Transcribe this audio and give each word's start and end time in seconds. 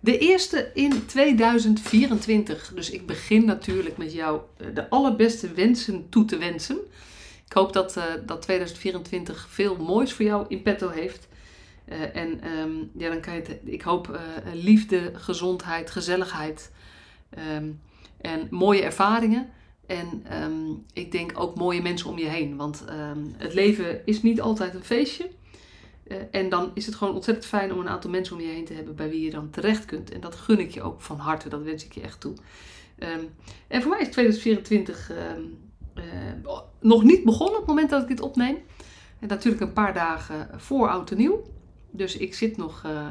De 0.00 0.18
eerste 0.18 0.70
in 0.74 1.06
2024. 1.06 2.72
Dus 2.74 2.90
ik 2.90 3.06
begin 3.06 3.44
natuurlijk 3.44 3.96
met 3.96 4.12
jou 4.12 4.40
eh, 4.56 4.66
de 4.74 4.88
allerbeste 4.88 5.52
wensen 5.52 6.08
toe 6.08 6.24
te 6.24 6.36
wensen. 6.36 6.78
Ik 7.46 7.52
hoop 7.52 7.72
dat, 7.72 7.96
uh, 7.96 8.04
dat 8.26 8.42
2024 8.42 9.46
veel 9.50 9.76
moois 9.76 10.12
voor 10.12 10.24
jou 10.24 10.44
in 10.48 10.62
petto 10.62 10.88
heeft. 10.88 11.28
Uh, 11.88 12.16
en 12.16 12.58
um, 12.58 12.90
ja, 12.96 13.08
dan 13.08 13.20
kan 13.20 13.34
je 13.34 13.60
ik 13.64 13.82
hoop 13.82 14.20
liefde, 14.52 15.12
gezondheid, 15.14 15.90
gezelligheid 15.90 16.72
um, 17.56 17.80
en 18.20 18.46
mooie 18.50 18.82
ervaringen. 18.82 19.48
En 19.86 20.24
um, 20.42 20.84
ik 20.92 21.12
denk 21.12 21.40
ook 21.40 21.56
mooie 21.56 21.82
mensen 21.82 22.10
om 22.10 22.18
je 22.18 22.28
heen. 22.28 22.56
Want 22.56 22.84
het 23.36 23.54
leven 23.54 24.06
is 24.06 24.22
niet 24.22 24.40
altijd 24.40 24.74
een 24.74 24.84
feestje. 24.84 25.30
Uh, 26.08 26.16
en 26.30 26.48
dan 26.48 26.70
is 26.74 26.86
het 26.86 26.94
gewoon 26.94 27.14
ontzettend 27.14 27.46
fijn 27.46 27.72
om 27.72 27.80
een 27.80 27.88
aantal 27.88 28.10
mensen 28.10 28.36
om 28.36 28.42
je 28.42 28.48
heen 28.48 28.64
te 28.64 28.72
hebben 28.72 28.94
bij 28.94 29.08
wie 29.08 29.24
je 29.24 29.30
dan 29.30 29.50
terecht 29.50 29.84
kunt. 29.84 30.10
En 30.10 30.20
dat 30.20 30.34
gun 30.34 30.58
ik 30.58 30.70
je 30.70 30.82
ook 30.82 31.00
van 31.00 31.18
harte, 31.18 31.48
dat 31.48 31.62
wens 31.62 31.84
ik 31.84 31.92
je 31.92 32.00
echt 32.00 32.20
toe. 32.20 32.34
Um, 32.98 33.30
en 33.68 33.82
voor 33.82 33.90
mij 33.90 34.00
is 34.00 34.08
2024 34.08 35.10
um, 35.10 35.58
uh, 35.94 36.04
nog 36.80 37.02
niet 37.02 37.24
begonnen 37.24 37.54
op 37.54 37.60
het 37.60 37.68
moment 37.68 37.90
dat 37.90 38.02
ik 38.02 38.08
dit 38.08 38.20
opneem. 38.20 38.56
En 39.18 39.28
natuurlijk 39.28 39.62
een 39.62 39.72
paar 39.72 39.94
dagen 39.94 40.48
voor 40.56 40.88
oud 40.88 41.10
en 41.10 41.16
nieuw. 41.16 41.42
Dus 41.90 42.16
ik 42.16 42.34
zit 42.34 42.56
nog, 42.56 42.82
uh, 42.86 43.08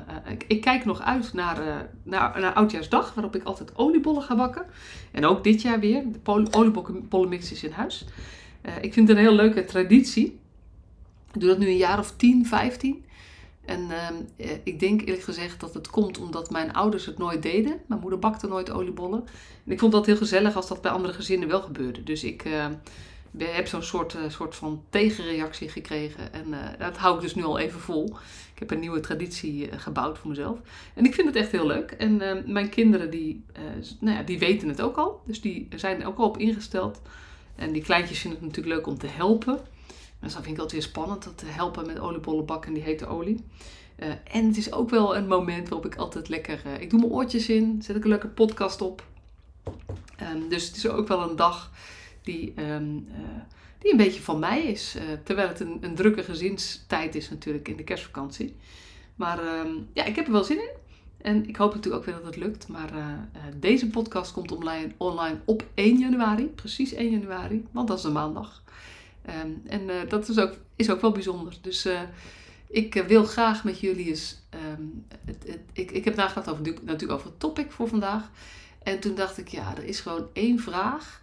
ik, 0.48 0.62
kijk 0.62 0.86
nog 0.86 1.02
uit 1.02 1.34
naar, 1.34 1.90
naar, 2.03 2.40
naar 2.40 2.53
Oudjaarsdag, 2.53 3.14
waarop 3.14 3.36
ik 3.36 3.44
altijd 3.44 3.78
oliebollen 3.78 4.22
ga 4.22 4.36
bakken. 4.36 4.66
En 5.12 5.25
ook 5.25 5.44
dit 5.44 5.62
jaar 5.62 5.80
weer, 5.80 6.03
de 6.23 6.48
oliebollenmix 6.52 7.52
is 7.52 7.64
in 7.64 7.72
huis. 7.72 8.06
ik 8.81 8.94
vind 8.94 9.08
het 9.08 9.18
een 9.18 9.23
heel 9.23 9.36
leuke 9.36 9.66
traditie. 9.66 10.40
Ik 11.33 11.39
doe 11.39 11.50
dat 11.50 11.59
nu 11.59 11.67
een 11.67 11.78
jaar 11.78 12.00
of 12.00 12.11
10, 12.16 12.45
15. 12.45 13.06
En 13.67 13.88
uh, 13.89 14.50
ik 14.64 14.80
denk 14.80 15.02
eerlijk 15.02 15.23
gezegd 15.23 15.59
dat 15.59 15.73
het 15.73 15.89
komt 15.89 16.17
omdat 16.17 16.50
mijn 16.50 16.73
ouders 16.73 17.06
het 17.06 17.17
nooit 17.17 17.42
deden. 17.42 17.80
Mijn 17.88 18.02
moeder 18.02 18.19
bakte 18.19 18.47
nooit 18.47 18.72
oliebollen. 18.72 19.23
En 19.66 19.72
ik 19.72 19.80
vond 19.80 19.92
dat 19.92 20.06
heel 20.06 20.17
gezellig 20.17 20.56
als 20.56 20.67
dat 20.67 20.81
bij 20.81 20.92
andere 20.92 21.14
gezinnen 21.14 21.47
wel 21.47 21.61
gebeurde. 21.61 22.03
Dus 22.03 22.23
ik 22.23 22.45
uh, 22.45 22.66
heb 23.38 23.67
zo'n 23.67 23.84
soort, 23.84 24.14
uh, 24.14 24.22
soort 24.30 24.56
van 24.56 24.84
tegenreactie 24.89 25.69
gekregen. 25.69 26.34
En 26.34 26.45
dat 26.80 26.97
hou 26.97 27.16
ik 27.16 27.22
dus 27.22 27.36
nu 27.36 27.44
al 27.44 27.59
even 27.59 27.80
vol. 27.80 28.06
Ik 28.53 28.59
heb 28.59 28.72
een 28.72 28.80
nieuwe 28.80 29.00
traditie 29.00 29.69
gebouwd 29.78 30.17
voor 30.17 30.30
mezelf. 30.30 30.59
En 30.94 31.06
ik 31.06 31.14
vind 31.14 31.28
het 31.28 31.36
echt 31.36 31.52
heel 31.52 31.67
leuk. 31.67 31.91
En 31.91 32.44
mijn 32.45 32.69
kinderen 32.69 33.09
die, 33.09 33.44
nou 34.00 34.17
ja, 34.17 34.23
die 34.23 34.39
weten 34.39 34.67
het 34.67 34.81
ook 34.81 34.95
al. 34.95 35.22
Dus 35.25 35.41
die 35.41 35.67
zijn 35.75 36.02
er 36.02 36.08
ook 36.08 36.17
al 36.17 36.28
op 36.28 36.38
ingesteld. 36.38 37.02
En 37.56 37.72
die 37.72 37.84
kleintjes 37.84 38.19
vinden 38.19 38.39
het 38.39 38.47
natuurlijk 38.47 38.75
leuk 38.75 38.88
om 38.88 38.97
te 38.97 39.08
helpen. 39.08 39.59
Dus 40.20 40.34
dat 40.34 40.44
vind 40.44 40.56
ik 40.56 40.62
altijd 40.62 40.82
weer 40.82 40.90
spannend, 40.90 41.23
dat 41.23 41.38
te 41.38 41.46
helpen 41.46 41.86
met 41.86 42.00
oliebollen 42.00 42.46
bakken 42.46 42.70
en 42.70 42.76
die 42.76 42.84
hete 42.84 43.08
olie. 43.08 43.44
Uh, 44.00 44.08
en 44.24 44.48
het 44.48 44.58
is 44.58 44.72
ook 44.72 44.90
wel 44.90 45.16
een 45.16 45.28
moment 45.28 45.70
waarop 45.70 45.92
ik 45.92 45.96
altijd 45.96 46.30
lekker... 46.30 46.62
Uh, 46.66 46.82
ik 46.82 46.90
doe 46.90 47.00
mijn 47.00 47.12
oortjes 47.12 47.50
in, 47.50 47.82
zet 47.82 47.96
ik 47.96 48.04
een 48.04 48.09
leuke 48.09 48.28
podcast 48.28 48.82
op. 48.82 49.06
Um, 50.22 50.50
dus 50.50 50.68
het 50.68 50.76
is 50.76 50.88
ook 50.88 51.08
wel 51.08 51.30
een 51.30 51.36
dag 51.36 51.72
die, 52.22 52.54
um, 52.62 53.08
uh, 53.09 53.18
die 53.80 53.92
een 53.92 53.98
beetje 53.98 54.22
van 54.22 54.40
mij 54.40 54.64
is. 54.64 54.98
terwijl 55.24 55.47
het 55.47 55.59
een, 55.59 55.78
een, 55.81 55.96
drukke 55.96 56.24
gezinstijd 56.24 57.16
is 57.16 57.30
natuurlijk 57.30 57.68
in 57.68 57.78
de 57.78 57.84
kerstvakantie. 57.84 58.56
Maar 59.16 59.59
um, 59.59 59.90
ja, 59.94 60.03
ik 60.03 60.16
heb 60.16 60.25
er 60.25 60.31
wel 60.31 60.44
zin 60.44 60.58
in. 60.58 60.70
En 61.18 61.47
ik 61.47 61.56
hoop 61.56 61.74
natuurlijk 61.74 62.02
ook 62.02 62.06
weer 62.06 62.16
dat 62.16 62.25
het 62.25 62.44
lukt. 62.44 62.68
Maar 62.68 62.90
deze 63.56 63.88
podcast 63.88 64.31
komt 64.31 64.52
online, 64.52 64.91
online 64.97 65.40
op 65.46 65.66
1 65.74 65.97
januari. 65.97 66.46
Precies 66.46 66.94
1 66.94 67.12
januari, 67.12 67.66
want 67.72 67.88
dat 67.88 67.97
is 67.97 68.03
een 68.03 68.12
maandag. 68.12 68.64
Um, 69.30 69.62
en 69.68 69.82
uh, 69.82 69.96
dat 70.10 70.30
is 70.30 70.40
ook, 70.40 70.54
is 70.76 70.90
ook 70.90 71.02
wel 71.02 71.12
bijzonder. 71.12 71.58
Dus 71.62 71.86
uh, 71.86 72.02
ik 72.68 72.96
uh, 72.96 73.06
wil 73.06 73.24
graag 73.24 73.64
met 73.64 73.80
jullie 73.80 74.08
eens. 74.08 74.38
Um, 74.72 75.06
het, 75.26 75.44
het, 75.48 75.60
ik, 75.74 75.92
ik 75.92 76.06
heb 76.06 76.16
nagedacht 76.16 76.50
over, 76.50 76.64
natuurlijk 76.82 77.12
over 77.12 77.30
het 77.30 77.40
topic 77.40 77.72
voor 77.72 77.88
vandaag. 77.88 78.30
En 78.84 79.00
toen 79.00 79.16
dacht 79.16 79.38
ik, 79.38 79.48
ja, 79.48 79.76
er 79.78 79.84
is 79.84 80.00
gewoon 80.00 80.28
één 80.34 80.60
vraag 80.60 81.22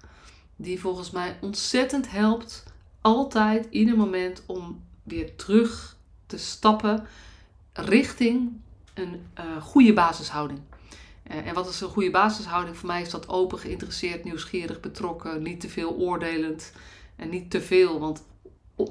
die 0.56 0.80
volgens 0.80 1.10
mij 1.10 1.38
ontzettend 1.40 2.10
helpt. 2.10 2.64
Altijd, 3.00 3.66
ieder 3.70 3.96
moment 3.96 4.42
om 4.46 4.82
weer 5.02 5.36
terug 5.36 5.96
te 6.26 6.38
stappen 6.38 7.06
richting 7.72 8.52
een 8.94 9.20
goede 9.60 9.92
basishouding. 9.92 10.60
en 11.22 11.54
wat 11.54 11.68
is 11.68 11.80
een 11.80 11.88
goede 11.88 12.10
basishouding? 12.10 12.76
Voor 12.76 12.86
mij 12.86 13.00
is 13.00 13.10
dat 13.10 13.28
open, 13.28 13.58
geïnteresseerd, 13.58 14.24
nieuwsgierig, 14.24 14.80
betrokken, 14.80 15.42
niet 15.42 15.60
te 15.60 15.68
veel 15.68 15.94
oordelend. 15.94 16.72
En 17.16 17.28
niet 17.28 17.50
te 17.50 17.60
veel, 17.60 18.00
want 18.00 18.24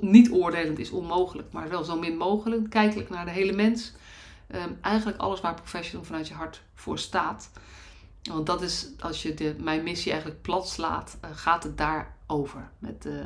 niet 0.02 0.32
oordelend 0.32 0.80
is 0.80 0.92
onmogelijk, 0.92 1.52
maar 1.52 1.70
wel 1.70 1.84
zo 1.84 2.00
min 2.00 2.18
mogelijk. 2.18 2.70
Kijkelijk 2.70 3.10
naar 3.10 3.26
de 3.26 3.32
hele 3.32 3.54
mens. 3.54 3.94
Um, 4.56 4.78
eigenlijk 4.82 5.18
alles 5.18 5.42
waar 5.42 5.54
professional 5.54 6.06
vanuit 6.06 6.28
je 6.28 6.34
hart 6.34 6.62
voor 6.74 7.00
staat. 7.00 7.50
Want 8.24 8.46
dat 8.46 8.62
is, 8.62 8.88
als 9.00 9.22
je 9.22 9.34
de, 9.34 9.56
mijn 9.60 9.84
missie 9.84 10.12
eigenlijk 10.12 10.42
plat 10.42 10.70
slaat, 10.70 11.18
uh, 11.26 11.30
gaat 11.34 11.64
het 11.64 11.78
daarover. 11.78 12.70
Met, 12.80 13.06
uh, 13.06 13.14
uh, 13.14 13.22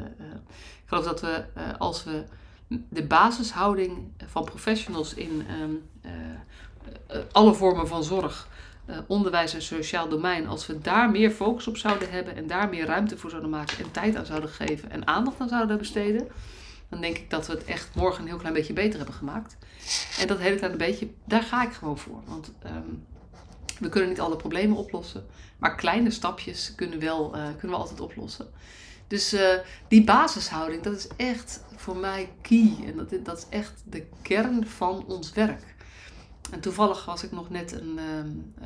ik 0.84 0.86
geloof 0.86 1.06
dat 1.06 1.22
we, 1.22 1.46
als 1.78 2.04
we 2.04 2.24
de 2.90 3.04
basishouding 3.04 4.12
van 4.26 4.44
professionals 4.44 5.14
in 5.14 5.46
um, 5.62 5.90
alle 7.32 7.54
vormen 7.54 7.88
van 7.88 8.04
zorg 8.04 8.48
uh, 8.90 8.98
onderwijs 9.08 9.54
en 9.54 9.62
sociaal 9.62 10.10
domein, 10.10 10.48
als 10.48 10.68
we 10.68 10.80
daar 10.80 11.10
meer 11.10 11.32
focus 11.32 11.68
op 11.68 11.78
zouden 11.78 12.12
hebben 12.12 12.36
en 12.36 12.48
daar 12.48 12.70
meer 12.70 12.86
ruimte 12.86 13.18
voor 13.18 13.30
zouden 13.30 13.50
maken 13.50 13.78
en 13.78 13.92
tijd 13.92 14.16
aan 14.16 14.26
zouden 14.26 14.50
geven 14.50 14.92
en 14.92 15.08
aandacht 15.08 15.40
aan 15.40 15.50
zouden 15.50 15.78
besteden, 15.78 16.28
dan 16.90 17.02
denk 17.02 17.18
ik 17.18 17.30
dat 17.30 17.48
we 17.48 17.54
het 17.54 17.66
echt 17.66 17.96
morgen 17.96 18.22
een 18.22 18.28
heel 18.28 18.38
klein 18.38 18.54
beetje 18.54 18.74
beter 18.74 18.98
hebben 18.98 19.16
gemaakt. 19.16 19.58
En 20.20 20.28
dat 20.28 20.40
hele 20.40 20.56
kleine 20.56 20.78
beetje, 20.78 21.10
daar 21.26 21.44
ga 21.44 21.64
ik 21.64 21.74
gewoon 21.74 21.98
voor. 21.98 22.22
Want 22.26 22.52
um, 22.66 23.06
we 23.80 23.90
kunnen 23.90 24.10
niet 24.10 24.20
alle 24.20 24.36
problemen 24.36 24.78
oplossen, 24.78 25.26
maar 25.58 25.76
kleine 25.76 26.12
stapjes 26.12 26.76
kunnen, 26.76 27.00
wel, 27.00 27.36
uh, 27.36 27.44
kunnen 27.58 27.78
we 27.78 27.84
altijd 27.84 28.00
oplossen. 28.00 28.48
Dus 29.08 29.34
uh, 29.34 29.42
die 29.88 30.04
basishouding, 30.04 30.82
dat 30.82 30.96
is 30.96 31.08
echt 31.16 31.64
voor 31.76 31.98
mij 31.98 32.30
key. 32.42 32.76
En 32.86 32.96
dat, 32.96 33.26
dat 33.26 33.38
is 33.38 33.46
echt 33.50 33.74
de 33.86 34.06
kern 34.22 34.68
van 34.68 35.06
ons 35.08 35.32
werk. 35.32 35.76
En 36.52 36.60
toevallig 36.60 37.06
was 37.06 37.24
ik 37.24 37.32
nog 37.32 37.50
net 37.50 37.72
een, 37.72 38.00
uh, 38.00 38.66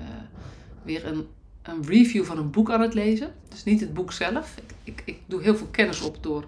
weer 0.84 1.06
een, 1.06 1.28
een, 1.62 1.86
review 1.86 2.24
van 2.24 2.38
een 2.38 2.52
boek 2.52 2.72
aan 2.72 2.82
het 2.82 2.94
lezen. 2.94 3.34
Dus 3.50 3.64
niet 3.64 3.80
het 3.80 3.94
boek 3.94 4.12
zelf. 4.12 4.56
Ik, 4.84 5.02
ik, 5.06 5.20
doe 5.26 5.42
heel 5.42 5.56
veel 5.56 5.68
kennis 5.72 6.02
op 6.02 6.24
door 6.24 6.46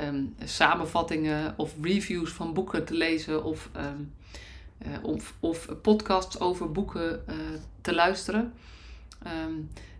um, 0.00 0.34
samenvattingen 0.44 1.54
of 1.56 1.72
reviews 1.82 2.30
van 2.30 2.52
boeken 2.52 2.84
te 2.84 2.94
lezen 2.94 3.44
of, 3.44 3.70
um, 3.76 4.12
uh, 4.86 5.04
of, 5.04 5.34
of, 5.40 5.68
podcasts 5.82 6.40
over 6.40 6.72
boeken 6.72 7.24
uh, 7.28 7.34
te 7.80 7.94
luisteren. 7.94 8.52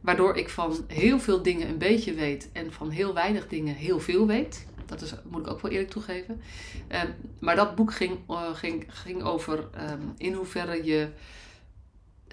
Waardoor 0.00 0.36
ik 0.36 0.48
van 0.48 0.84
heel 0.86 1.20
veel 1.20 1.42
dingen 1.42 1.68
een 1.68 1.78
beetje 1.78 2.14
weet 2.14 2.48
en 2.52 2.72
van 2.72 2.90
heel 2.90 3.14
weinig 3.14 3.48
dingen 3.48 3.74
heel 3.74 4.00
veel 4.00 4.26
weet. 4.26 4.66
Dat 4.86 5.02
is, 5.02 5.14
moet 5.24 5.40
ik 5.40 5.52
ook 5.52 5.60
wel 5.60 5.70
eerlijk 5.70 5.90
toegeven. 5.90 6.40
Um, 6.88 7.14
maar 7.38 7.56
dat 7.56 7.74
boek 7.74 7.94
ging, 7.94 8.18
uh, 8.28 8.54
ging, 8.54 8.84
ging 8.88 9.22
over 9.22 9.58
um, 9.58 10.14
in 10.16 10.32
hoeverre 10.32 10.84
je 10.84 11.08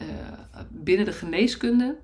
uh, 0.01 0.07
binnen 0.69 1.05
de 1.05 1.11
geneeskunde 1.11 1.97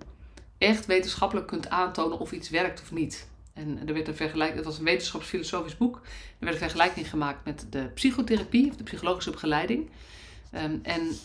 echt 0.57 0.85
wetenschappelijk 0.85 1.47
kunt 1.47 1.69
aantonen 1.69 2.19
of 2.19 2.31
iets 2.31 2.49
werkt 2.49 2.81
of 2.81 2.91
niet. 2.91 3.27
En 3.53 3.87
er 3.87 3.93
werd 3.93 4.07
een 4.07 4.15
vergelijking, 4.15 4.57
het 4.57 4.65
was 4.65 4.77
een 4.77 4.83
wetenschapsfilosofisch 4.83 5.77
boek. 5.77 5.95
Er 5.95 6.01
werd 6.39 6.53
een 6.53 6.61
vergelijking 6.61 7.09
gemaakt 7.09 7.45
met 7.45 7.65
de 7.69 7.89
psychotherapie, 7.93 8.69
of 8.69 8.75
de 8.75 8.83
psychologische 8.83 9.31
begeleiding. 9.31 9.89
Um, 10.55 10.79
en 10.83 11.17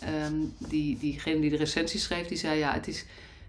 die, 0.58 0.98
diegene 0.98 1.40
die 1.40 1.50
de 1.50 1.56
recensie 1.56 2.00
schreef, 2.00 2.26
die 2.26 2.38
zei 2.38 2.58
ja, 2.58 2.72
het 2.72 2.88
is 2.88 3.04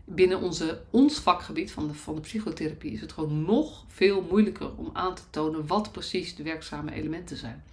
binnen 0.05 0.39
onze, 0.39 0.81
ons 0.89 1.19
vakgebied 1.19 1.71
van 1.71 1.87
de, 1.87 1.93
van 1.93 2.15
de 2.15 2.21
psychotherapie 2.21 2.91
is 2.91 3.01
het 3.01 3.11
gewoon 3.11 3.45
nog 3.45 3.85
veel 3.87 4.21
moeilijker 4.29 4.75
om 4.75 4.89
aan 4.93 5.15
te 5.15 5.21
tonen 5.29 5.67
wat 5.67 5.91
precies 5.91 6.35
de 6.35 6.43
werkzame 6.43 6.91
elementen 6.91 7.37
zijn. 7.37 7.63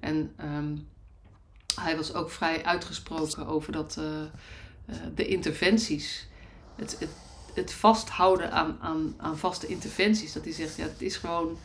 En 0.00 0.34
um, 0.42 0.88
hij 1.74 1.96
was 1.96 2.14
ook 2.14 2.30
vrij 2.30 2.64
uitgesproken 2.64 3.46
over 3.46 3.72
dat 3.72 3.96
uh, 3.98 4.04
uh, 4.04 4.96
de 5.14 5.26
interventies, 5.26 6.26
het, 6.76 6.96
het, 6.98 7.10
het 7.54 7.72
vasthouden 7.72 8.52
aan, 8.52 8.76
aan, 8.80 9.14
aan 9.16 9.38
vaste 9.38 9.66
interventies, 9.66 10.32
dat 10.32 10.44
hij 10.44 10.52
zegt, 10.52 10.76
ja, 10.76 10.84
het 10.84 11.02
is 11.02 11.16
gewoon 11.16 11.58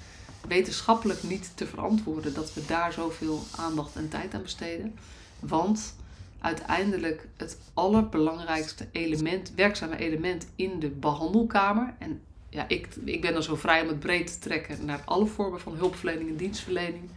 wetenschappelijk 0.47 1.23
niet 1.23 1.51
te 1.55 1.67
verantwoorden 1.67 2.33
dat 2.33 2.53
we 2.53 2.65
daar 2.65 2.93
zoveel 2.93 3.43
aandacht 3.55 3.95
en 3.95 4.09
tijd 4.09 4.33
aan 4.33 4.41
besteden. 4.41 4.97
Want 5.39 5.95
uiteindelijk 6.39 7.27
het 7.37 7.57
allerbelangrijkste 7.73 8.87
element, 8.91 9.53
werkzame 9.55 9.97
element 9.97 10.47
in 10.55 10.79
de 10.79 10.89
behandelkamer. 10.89 11.95
En 11.99 12.21
ja, 12.49 12.67
ik, 12.67 12.87
ik 13.05 13.21
ben 13.21 13.33
dan 13.33 13.43
zo 13.43 13.55
vrij 13.55 13.81
om 13.81 13.87
het 13.87 13.99
breed 13.99 14.27
te 14.27 14.39
trekken 14.39 14.85
naar 14.85 15.01
alle 15.05 15.25
vormen 15.25 15.59
van 15.59 15.75
hulpverlening 15.75 16.29
en 16.29 16.35
dienstverlening. 16.35 17.09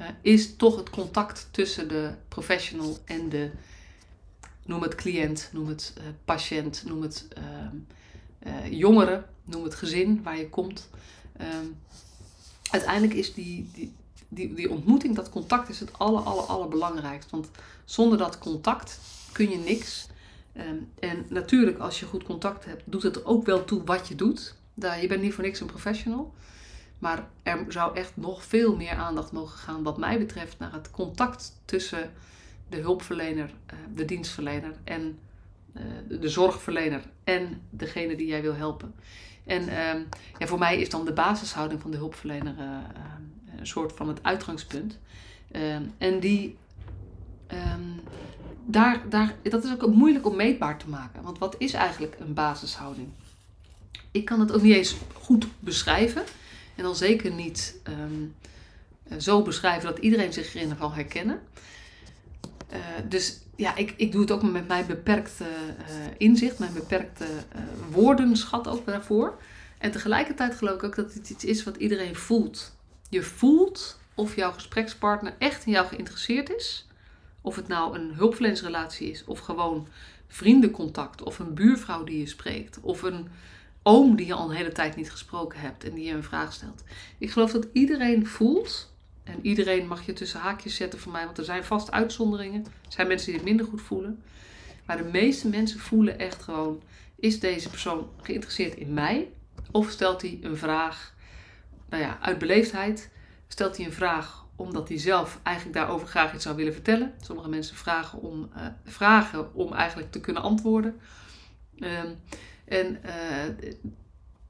Uh, 0.00 0.06
is 0.20 0.56
toch 0.56 0.76
het 0.76 0.90
contact 0.90 1.48
tussen 1.50 1.88
de 1.88 2.14
professional 2.28 2.98
en 3.04 3.28
de, 3.28 3.50
noem 4.64 4.82
het 4.82 4.94
cliënt, 4.94 5.50
noem 5.52 5.68
het 5.68 5.94
uh, 5.98 6.04
patiënt, 6.24 6.82
noem 6.86 7.02
het 7.02 7.28
uh, 7.38 8.72
jongere, 8.72 9.24
noem 9.44 9.62
het 9.62 9.74
gezin 9.74 10.22
waar 10.22 10.38
je 10.38 10.48
komt. 10.48 10.88
Ehm, 11.36 11.66
uiteindelijk 12.70 13.14
is 13.14 13.34
die, 13.34 13.70
die, 13.74 13.92
die, 14.28 14.54
die 14.54 14.70
ontmoeting, 14.70 15.16
dat 15.16 15.30
contact 15.30 15.68
is 15.68 15.80
het 15.80 15.98
aller, 15.98 16.22
aller, 16.22 16.44
allerbelangrijkst. 16.44 17.30
Want 17.30 17.50
zonder 17.84 18.18
dat 18.18 18.38
contact 18.38 19.00
kun 19.32 19.50
je 19.50 19.58
niks. 19.58 20.08
Ehm, 20.52 20.76
en 20.98 21.26
natuurlijk, 21.28 21.78
als 21.78 22.00
je 22.00 22.06
goed 22.06 22.22
contact 22.22 22.64
hebt, 22.64 22.82
doet 22.84 23.02
het 23.02 23.24
ook 23.24 23.46
wel 23.46 23.64
toe 23.64 23.84
wat 23.84 24.08
je 24.08 24.14
doet. 24.14 24.54
Daar, 24.74 25.00
je 25.00 25.06
bent 25.06 25.22
niet 25.22 25.34
voor 25.34 25.44
niks 25.44 25.60
een 25.60 25.66
professional. 25.66 26.34
Maar 26.98 27.28
er 27.42 27.64
zou 27.68 27.96
echt 27.96 28.16
nog 28.16 28.44
veel 28.44 28.76
meer 28.76 28.94
aandacht 28.94 29.32
mogen 29.32 29.58
gaan, 29.58 29.82
wat 29.82 29.98
mij 29.98 30.18
betreft, 30.18 30.58
naar 30.58 30.72
het 30.72 30.90
contact 30.90 31.60
tussen 31.64 32.12
de 32.68 32.76
hulpverlener, 32.76 33.54
eh, 33.66 33.76
de 33.94 34.04
dienstverlener 34.04 34.76
en 34.84 35.18
eh, 35.72 35.82
de 36.08 36.28
zorgverlener 36.28 37.02
en 37.24 37.62
degene 37.70 38.16
die 38.16 38.26
jij 38.26 38.42
wil 38.42 38.54
helpen. 38.54 38.94
En 39.44 39.68
ehm, 39.68 40.02
ja, 40.38 40.46
voor 40.46 40.58
mij 40.58 40.80
is 40.80 40.90
dan 40.90 41.04
de 41.04 41.12
basishouding 41.12 41.80
van 41.80 41.90
de 41.90 41.96
hulpverlener 41.96 42.54
uh, 42.58 42.78
een 43.58 43.66
soort 43.66 43.92
van 43.92 44.08
het 44.08 44.22
uitgangspunt. 44.22 44.98
Ehm, 45.50 45.82
en 45.98 46.20
die, 46.20 46.56
ehm, 47.46 47.90
daar, 48.66 49.08
daar, 49.08 49.34
dat 49.42 49.64
is 49.64 49.72
ook 49.72 49.86
moeilijk 49.86 50.26
om 50.26 50.36
meetbaar 50.36 50.78
te 50.78 50.88
maken. 50.88 51.22
Want 51.22 51.38
wat 51.38 51.54
is 51.58 51.72
eigenlijk 51.72 52.16
een 52.20 52.34
basishouding? 52.34 53.08
Ik 54.10 54.24
kan 54.24 54.40
het 54.40 54.52
ook 54.52 54.62
niet 54.62 54.74
eens 54.74 54.96
goed 55.12 55.46
beschrijven. 55.60 56.22
En 56.74 56.84
dan 56.84 56.96
zeker 56.96 57.32
niet 57.32 57.80
um, 57.88 58.34
zo 59.20 59.42
beschrijven 59.42 59.88
dat 59.88 59.98
iedereen 59.98 60.32
zich 60.32 60.54
erin 60.54 60.78
kan 60.78 60.92
herkennen. 60.92 61.40
Uh, 62.72 62.78
dus 63.08 63.40
ja, 63.56 63.76
ik, 63.76 63.94
ik 63.96 64.12
doe 64.12 64.20
het 64.20 64.30
ook 64.30 64.42
met 64.42 64.68
mijn 64.68 64.86
beperkte 64.86 65.44
uh, 65.44 65.84
inzicht, 66.16 66.58
mijn 66.58 66.72
beperkte 66.72 67.24
uh, 67.24 67.62
woordenschat 67.90 68.68
ook 68.68 68.86
daarvoor. 68.86 69.38
En 69.78 69.90
tegelijkertijd 69.90 70.54
geloof 70.54 70.74
ik 70.74 70.82
ook 70.82 70.96
dat 70.96 71.14
het 71.14 71.30
iets 71.30 71.44
is 71.44 71.64
wat 71.64 71.76
iedereen 71.76 72.16
voelt. 72.16 72.76
Je 73.08 73.22
voelt 73.22 73.98
of 74.14 74.36
jouw 74.36 74.52
gesprekspartner 74.52 75.34
echt 75.38 75.66
in 75.66 75.72
jou 75.72 75.86
geïnteresseerd 75.86 76.50
is. 76.50 76.86
Of 77.40 77.56
het 77.56 77.68
nou 77.68 77.98
een 77.98 78.14
hulpverleningsrelatie 78.14 79.10
is, 79.10 79.24
of 79.24 79.38
gewoon 79.38 79.88
vriendencontact, 80.26 81.22
of 81.22 81.38
een 81.38 81.54
buurvrouw 81.54 82.04
die 82.04 82.18
je 82.18 82.26
spreekt, 82.26 82.78
of 82.80 83.02
een 83.02 83.28
oom 83.82 84.16
die 84.16 84.26
je 84.26 84.34
al 84.34 84.50
een 84.50 84.56
hele 84.56 84.72
tijd 84.72 84.96
niet 84.96 85.10
gesproken 85.10 85.60
hebt 85.60 85.84
en 85.84 85.94
die 85.94 86.04
je 86.04 86.12
een 86.12 86.22
vraag 86.22 86.52
stelt. 86.52 86.82
Ik 87.18 87.30
geloof 87.30 87.50
dat 87.50 87.66
iedereen 87.72 88.26
voelt, 88.26 88.92
en 89.24 89.38
iedereen 89.42 89.86
mag 89.86 90.06
je 90.06 90.12
tussen 90.12 90.40
haakjes 90.40 90.74
zetten 90.74 90.98
voor 90.98 91.12
mij, 91.12 91.24
want 91.24 91.38
er 91.38 91.44
zijn 91.44 91.64
vast 91.64 91.90
uitzonderingen. 91.90 92.64
Er 92.64 92.92
zijn 92.92 93.08
mensen 93.08 93.26
die 93.26 93.36
het 93.36 93.44
minder 93.44 93.66
goed 93.66 93.82
voelen. 93.82 94.22
Maar 94.86 94.96
de 94.96 95.10
meeste 95.12 95.48
mensen 95.48 95.80
voelen 95.80 96.18
echt 96.18 96.42
gewoon: 96.42 96.82
is 97.16 97.40
deze 97.40 97.70
persoon 97.70 98.08
geïnteresseerd 98.22 98.74
in 98.74 98.94
mij? 98.94 99.28
Of 99.70 99.90
stelt 99.90 100.22
hij 100.22 100.38
een 100.42 100.56
vraag 100.56 101.14
nou 101.88 102.02
ja, 102.02 102.18
uit 102.20 102.38
beleefdheid 102.38 103.10
stelt 103.48 103.76
hij 103.76 103.86
een 103.86 103.92
vraag 103.92 104.46
omdat 104.58 104.88
hij 104.88 104.98
zelf 104.98 105.40
eigenlijk 105.42 105.76
daarover 105.76 106.08
graag 106.08 106.34
iets 106.34 106.42
zou 106.42 106.56
willen 106.56 106.72
vertellen. 106.72 107.14
Sommige 107.20 107.48
mensen 107.48 107.76
vragen 107.76 108.20
om, 108.20 108.50
uh, 108.56 108.66
vragen 108.84 109.54
om 109.54 109.72
eigenlijk 109.72 110.12
te 110.12 110.20
kunnen 110.20 110.42
antwoorden. 110.42 111.00
Um, 111.78 112.16
en 112.64 113.00
uh, 113.04 113.70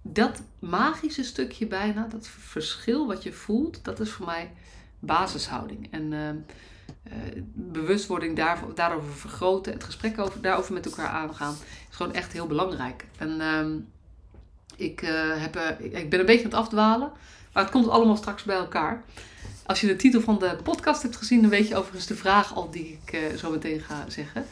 dat 0.03 0.43
magische 0.59 1.23
stukje 1.23 1.67
bijna, 1.67 2.07
dat 2.07 2.29
verschil 2.29 3.07
wat 3.07 3.23
je 3.23 3.33
voelt, 3.33 3.85
dat 3.85 4.01
is 4.01 4.11
voor 4.11 4.27
mij 4.27 4.53
basishouding. 4.99 5.93
En 5.93 6.13
uh, 6.13 6.29
bewustwording 7.55 8.37
daar, 8.37 8.63
daarover 8.75 9.13
vergroten, 9.13 9.73
het 9.73 9.85
gesprek 9.85 10.19
over, 10.19 10.41
daarover 10.41 10.73
met 10.73 10.87
elkaar 10.87 11.09
aangaan, 11.09 11.57
is 11.91 11.97
gewoon 11.97 12.15
echt 12.15 12.33
heel 12.33 12.47
belangrijk. 12.47 13.07
En 13.19 13.41
ehm, 14.79 14.91
ik, 14.91 15.01
heb, 15.41 15.81
ik 15.81 16.11
ben 16.11 16.21
een 16.21 16.27
beetje 16.27 16.45
aan 16.45 16.51
het 16.51 16.61
afdwalen. 16.61 17.11
Maar 17.53 17.63
het 17.63 17.73
komt 17.73 17.89
allemaal 17.89 18.17
straks 18.17 18.43
bij 18.43 18.57
elkaar. 18.57 19.05
Als 19.67 19.81
je 19.81 19.87
de 19.87 19.97
titel 19.97 20.21
van 20.21 20.39
de 20.39 20.57
podcast 20.63 21.03
hebt 21.03 21.17
gezien, 21.17 21.41
dan 21.41 21.51
weet 21.51 21.69
je 21.69 21.77
overigens 21.77 22.07
de 22.07 22.15
vraag 22.15 22.55
al 22.55 22.71
die 22.71 22.99
ik 23.03 23.13
uh, 23.13 23.39
zo 23.39 23.51
meteen 23.51 23.81
ga 23.81 24.05
zeggen. 24.09 24.47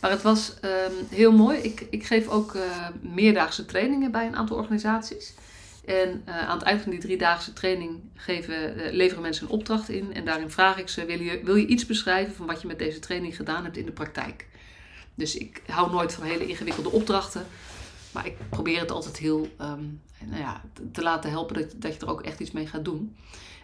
Maar 0.00 0.10
het 0.10 0.22
was 0.22 0.54
um, 0.64 1.06
heel 1.08 1.32
mooi. 1.32 1.58
Ik, 1.58 1.86
ik 1.90 2.06
geef 2.06 2.28
ook 2.28 2.56
meerdaagse 3.00 3.64
trainingen 3.64 4.10
bij 4.10 4.26
een 4.26 4.36
aantal 4.36 4.56
organisaties. 4.56 5.34
En 5.84 6.22
aan 6.26 6.58
het 6.58 6.66
eind 6.66 6.82
van 6.82 6.90
die 6.90 7.00
driedaagse 7.00 7.52
training 7.52 8.00
geven, 8.14 8.74
leveren 8.90 9.22
mensen 9.22 9.46
een 9.46 9.52
opdracht 9.52 9.88
in. 9.88 10.14
En 10.14 10.24
daarin 10.24 10.50
vraag 10.50 10.78
ik 10.78 10.88
ze: 10.88 11.04
wil 11.04 11.20
je, 11.20 11.40
wil 11.44 11.56
je 11.56 11.66
iets 11.66 11.86
beschrijven 11.86 12.34
van 12.34 12.46
wat 12.46 12.60
je 12.60 12.66
met 12.66 12.78
deze 12.78 12.98
training 12.98 13.36
gedaan 13.36 13.64
hebt 13.64 13.76
in 13.76 13.86
de 13.86 13.92
praktijk? 13.92 14.46
Dus 15.14 15.36
ik 15.36 15.62
hou 15.66 15.90
nooit 15.90 16.12
van 16.12 16.24
hele 16.24 16.46
ingewikkelde 16.46 16.90
opdrachten. 16.90 17.46
Maar 18.12 18.26
ik 18.26 18.36
probeer 18.50 18.80
het 18.80 18.90
altijd 18.90 19.16
heel 19.16 19.48
um, 19.60 20.00
nou 20.24 20.40
ja, 20.40 20.60
te 20.92 21.02
laten 21.02 21.30
helpen 21.30 21.54
dat, 21.54 21.74
dat 21.76 21.94
je 21.94 22.00
er 22.00 22.10
ook 22.10 22.22
echt 22.22 22.40
iets 22.40 22.50
mee 22.50 22.66
gaat 22.66 22.84
doen. 22.84 23.16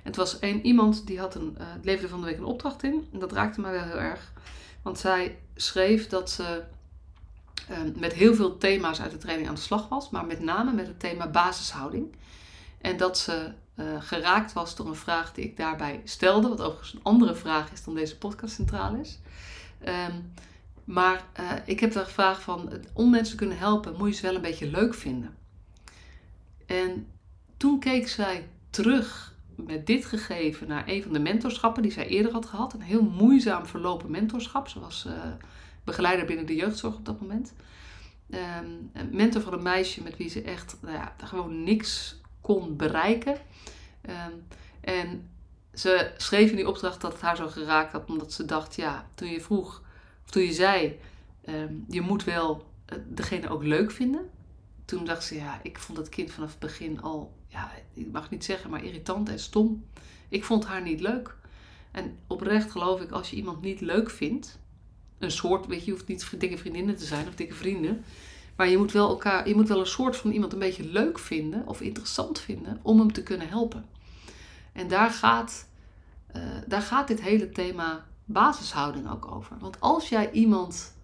En 0.03 0.05
het 0.05 0.17
was 0.17 0.37
een, 0.41 0.67
iemand 0.67 1.07
die 1.07 1.19
had 1.19 1.35
een, 1.35 1.57
uh, 1.61 1.67
leverde 1.83 2.09
van 2.09 2.21
de 2.21 2.27
week 2.27 2.37
een 2.37 2.45
opdracht 2.45 2.83
in. 2.83 3.09
En 3.13 3.19
dat 3.19 3.33
raakte 3.33 3.61
mij 3.61 3.73
wel 3.73 3.85
heel 3.85 4.01
erg. 4.01 4.33
Want 4.83 4.99
zij 4.99 5.39
schreef 5.55 6.07
dat 6.07 6.31
ze 6.31 6.63
uh, 7.71 7.79
met 7.97 8.13
heel 8.13 8.35
veel 8.35 8.59
thema's 8.59 9.01
uit 9.01 9.11
de 9.11 9.19
training 9.19 9.49
aan 9.49 9.55
de 9.55 9.61
slag 9.61 9.89
was. 9.89 10.11
Maar 10.11 10.27
met 10.27 10.41
name 10.41 10.73
met 10.73 10.87
het 10.87 11.01
thema 11.01 11.29
basishouding. 11.29 12.15
En 12.81 12.97
dat 12.97 13.19
ze 13.19 13.53
uh, 13.75 13.87
geraakt 13.99 14.53
was 14.53 14.77
door 14.77 14.87
een 14.87 14.95
vraag 14.95 15.33
die 15.33 15.45
ik 15.45 15.57
daarbij 15.57 16.01
stelde. 16.05 16.49
Wat 16.49 16.61
overigens 16.61 16.95
een 16.95 17.03
andere 17.03 17.35
vraag 17.35 17.73
is 17.73 17.85
dan 17.85 17.95
deze 17.95 18.19
podcast 18.19 18.55
centraal 18.55 18.95
is. 18.95 19.19
Um, 19.87 20.33
maar 20.89 21.25
uh, 21.41 21.53
ik 21.65 21.81
heb 21.81 21.93
daar 21.93 22.05
gevraagd 22.05 22.43
van, 22.43 22.73
om 22.93 23.11
mensen 23.11 23.31
te 23.31 23.37
kunnen 23.37 23.59
helpen, 23.59 23.97
moet 23.99 24.09
je 24.09 24.15
ze 24.15 24.23
wel 24.23 24.35
een 24.35 24.41
beetje 24.41 24.71
leuk 24.71 24.95
vinden. 24.95 25.37
En 26.67 27.07
toen 27.57 27.79
keek 27.79 28.09
zij 28.09 28.49
terug 28.71 29.35
met 29.55 29.87
dit 29.87 30.05
gegeven 30.05 30.69
naar 30.69 30.89
een 30.89 31.03
van 31.03 31.13
de 31.13 31.19
mentorschappen 31.19 31.83
die 31.83 31.93
zij 31.93 32.07
eerder 32.07 32.33
had 32.33 32.47
gehad. 32.47 32.73
Een 32.73 32.81
heel 32.81 33.03
moeizaam 33.03 33.67
verlopen 33.67 34.11
mentorschap. 34.11 34.69
Ze 34.69 34.81
was 34.81 35.05
uh, 35.07 35.13
begeleider 35.85 36.27
binnen 36.27 36.47
de 36.47 36.55
jeugdzorg 36.55 36.95
op 36.95 37.05
dat 37.05 37.21
moment. 37.21 37.53
Um, 38.31 38.91
een 38.93 39.09
mentor 39.13 39.43
van 39.43 39.53
een 39.53 39.63
meisje 39.63 40.03
met 40.03 40.17
wie 40.17 40.29
ze 40.29 40.43
echt 40.43 40.77
nou 40.81 40.95
ja, 40.95 41.15
gewoon 41.25 41.65
niks 41.65 42.21
kon 42.41 42.77
bereiken. 42.77 43.37
Um, 44.09 44.47
en 44.81 45.31
ze 45.75 46.13
schreef 46.17 46.51
in 46.51 46.57
die 46.57 46.69
opdracht 46.69 47.01
dat 47.01 47.13
het 47.13 47.21
haar 47.21 47.37
zo 47.37 47.49
geraakt 47.49 47.93
had, 47.93 48.09
omdat 48.09 48.33
ze 48.33 48.45
dacht, 48.45 48.77
ja, 48.77 49.07
toen 49.15 49.29
je 49.29 49.41
vroeg 49.41 49.87
toen 50.31 50.43
je 50.43 50.53
zei, 50.53 50.99
um, 51.49 51.85
je 51.89 52.01
moet 52.01 52.25
wel 52.25 52.67
degene 53.09 53.49
ook 53.49 53.63
leuk 53.63 53.91
vinden. 53.91 54.31
Toen 54.85 55.05
dacht 55.05 55.25
ze, 55.25 55.35
ja, 55.35 55.61
ik 55.63 55.79
vond 55.79 55.99
het 55.99 56.09
kind 56.09 56.31
vanaf 56.31 56.51
het 56.51 56.59
begin 56.59 57.03
al, 57.03 57.33
ja, 57.47 57.73
ik 57.95 58.13
mag 58.13 58.31
niet 58.31 58.45
zeggen, 58.45 58.71
maar 58.71 58.85
irritant 58.85 59.29
en 59.29 59.39
stom. 59.39 59.85
Ik 60.29 60.45
vond 60.45 60.67
haar 60.67 60.83
niet 60.83 61.01
leuk. 61.01 61.37
En 61.91 62.19
oprecht 62.27 62.71
geloof 62.71 63.01
ik, 63.01 63.11
als 63.11 63.31
je 63.31 63.37
iemand 63.37 63.61
niet 63.61 63.81
leuk 63.81 64.11
vindt, 64.11 64.59
een 65.19 65.31
soort, 65.31 65.67
weet 65.67 65.81
je, 65.81 65.85
je 65.85 65.91
hoeft 65.91 66.07
niet 66.07 66.41
dikke 66.41 66.59
vriendinnen 66.59 66.97
te 66.97 67.05
zijn 67.05 67.29
of 67.29 67.35
dikke 67.35 67.55
vrienden. 67.55 68.05
Maar 68.57 68.69
je 68.69 68.79
moet 68.79 68.93
wel 68.93 69.09
elkaar, 69.09 69.49
je 69.49 69.55
moet 69.55 69.69
wel 69.69 69.81
een 69.81 69.87
soort 69.87 70.17
van 70.17 70.31
iemand 70.31 70.53
een 70.53 70.59
beetje 70.59 70.85
leuk 70.85 71.19
vinden 71.19 71.67
of 71.67 71.81
interessant 71.81 72.41
vinden 72.41 72.79
om 72.83 72.99
hem 72.99 73.13
te 73.13 73.23
kunnen 73.23 73.49
helpen. 73.49 73.85
En 74.73 74.89
daar 74.89 75.11
gaat, 75.11 75.69
uh, 76.37 76.43
daar 76.67 76.83
gaat 76.83 77.09
dit 77.09 77.21
hele 77.21 77.51
thema 77.51 78.07
basishouding 78.29 79.11
ook 79.11 79.31
over. 79.31 79.59
Want 79.59 79.81
als 79.81 80.09
jij 80.09 80.31
iemand, 80.31 80.95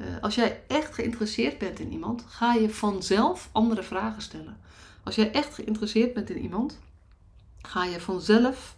uh, 0.00 0.06
als 0.20 0.34
jij 0.34 0.62
echt 0.66 0.94
geïnteresseerd 0.94 1.58
bent 1.58 1.78
in 1.78 1.92
iemand, 1.92 2.24
ga 2.28 2.54
je 2.54 2.70
vanzelf 2.70 3.48
andere 3.52 3.82
vragen 3.82 4.22
stellen. 4.22 4.56
Als 5.02 5.14
jij 5.14 5.32
echt 5.32 5.54
geïnteresseerd 5.54 6.14
bent 6.14 6.30
in 6.30 6.38
iemand, 6.38 6.78
ga 7.62 7.84
je 7.84 8.00
vanzelf 8.00 8.76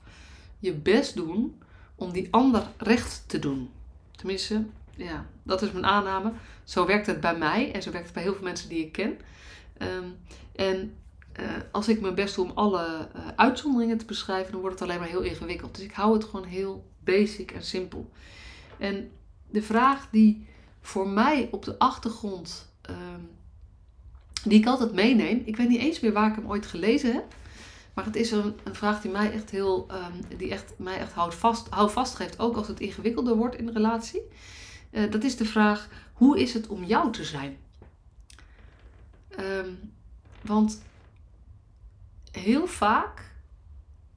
je 0.59 0.73
best 0.73 1.17
doen 1.17 1.63
om 1.95 2.13
die 2.13 2.29
ander 2.31 2.67
recht 2.77 3.25
te 3.27 3.39
doen. 3.39 3.71
Tenminste, 4.11 4.65
ja, 4.97 5.27
dat 5.43 5.63
is 5.63 5.73
mijn 5.73 5.87
aanname. 5.87 6.33
Zo 6.65 6.87
werkt 6.87 7.07
het 7.07 7.21
bij 7.21 7.37
mij 7.37 7.73
en 7.73 7.83
zo 7.83 7.91
werkt 7.91 8.07
het 8.07 8.15
bij 8.15 8.23
heel 8.23 8.35
veel 8.35 8.43
mensen 8.43 8.69
die 8.69 8.85
ik 8.85 8.93
ken. 8.93 9.19
Um, 9.79 10.17
en 10.55 10.97
uh, 11.41 11.47
als 11.71 11.89
ik 11.89 12.01
mijn 12.01 12.15
best 12.15 12.35
doe 12.35 12.45
om 12.45 12.53
alle 12.55 13.09
uh, 13.17 13.27
uitzonderingen 13.37 13.99
te 13.99 14.05
beschrijven, 14.05 14.53
dan 14.53 14.61
wordt 14.61 14.79
het 14.79 14.89
alleen 14.89 15.01
maar 15.01 15.09
heel 15.09 15.23
ingewikkeld. 15.23 15.75
Dus 15.75 15.85
ik 15.85 15.93
hou 15.93 16.13
het 16.13 16.25
gewoon 16.25 16.47
heel 16.47 16.91
basic 17.05 17.51
en 17.51 17.65
simpel. 17.65 18.11
En 18.79 19.11
de 19.51 19.63
vraag 19.63 20.09
die 20.11 20.47
voor 20.81 21.09
mij 21.09 21.49
op 21.51 21.65
de 21.65 21.79
achtergrond, 21.79 22.73
um, 22.91 23.31
die 24.45 24.59
ik 24.59 24.67
altijd 24.67 24.93
meeneem, 24.93 25.43
ik 25.45 25.57
weet 25.57 25.69
niet 25.69 25.81
eens 25.81 26.01
meer 26.01 26.13
waar 26.13 26.31
ik 26.31 26.37
hem 26.37 26.49
ooit 26.49 26.67
gelezen 26.67 27.13
heb, 27.13 27.35
maar 27.95 28.05
het 28.05 28.17
is 28.17 28.31
een, 28.31 28.55
vraag 28.73 29.01
die 29.01 29.11
mij 29.11 29.33
echt 29.33 29.51
heel, 29.51 29.87
um, 29.91 30.39
die 30.39 30.51
echt, 30.51 30.73
mij 30.77 30.99
echt 30.99 31.13
houdt 31.13 31.35
vast, 31.35 31.69
houdt 31.69 31.93
vast 31.93 32.15
geeft, 32.15 32.39
ook 32.39 32.57
als 32.57 32.69
het 32.69 32.81
ingewikkelder 32.81 33.37
wordt 33.37 33.57
in 33.57 33.67
de 33.67 33.73
relatie. 33.73 34.23
Uh, 34.91 35.11
dat 35.11 35.25
is 35.25 35.37
de 35.37 35.45
vraag, 35.45 35.89
hoe 36.13 36.41
is 36.41 36.55
het 36.55 36.67
om 36.67 36.85
jou 36.85 37.13
te 37.13 37.25
zijn? 37.25 37.57
Um, 39.41 39.93
want 40.43 40.83
heel 42.33 42.67
vaak, 42.67 43.31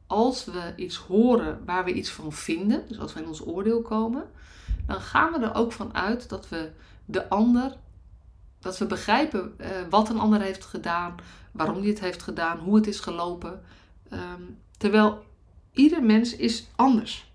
als 0.07 0.45
we 0.45 0.73
iets 0.75 0.95
horen 0.95 1.65
waar 1.65 1.83
we 1.83 1.93
iets 1.93 2.09
van 2.09 2.33
vinden, 2.33 2.87
dus 2.87 2.99
als 2.99 3.13
we 3.13 3.19
in 3.19 3.27
ons 3.27 3.45
oordeel 3.45 3.81
komen, 3.81 4.23
dan 4.87 5.01
gaan 5.01 5.31
we 5.31 5.39
er 5.39 5.55
ook 5.55 5.71
van 5.71 5.95
uit 5.95 6.29
dat 6.29 6.49
we 6.49 6.71
de 7.05 7.29
ander, 7.29 7.75
dat 8.59 8.77
we 8.77 8.85
begrijpen 8.85 9.55
uh, 9.57 9.67
wat 9.89 10.09
een 10.09 10.19
ander 10.19 10.41
heeft 10.41 10.65
gedaan, 10.65 11.15
waarom 11.51 11.77
hij 11.77 11.87
het 11.87 11.99
heeft 11.99 12.23
gedaan, 12.23 12.57
hoe 12.57 12.75
het 12.75 12.87
is 12.87 12.99
gelopen. 12.99 13.63
Um, 14.13 14.59
terwijl 14.77 15.25
ieder 15.71 16.03
mens 16.03 16.35
is 16.35 16.67
anders. 16.75 17.33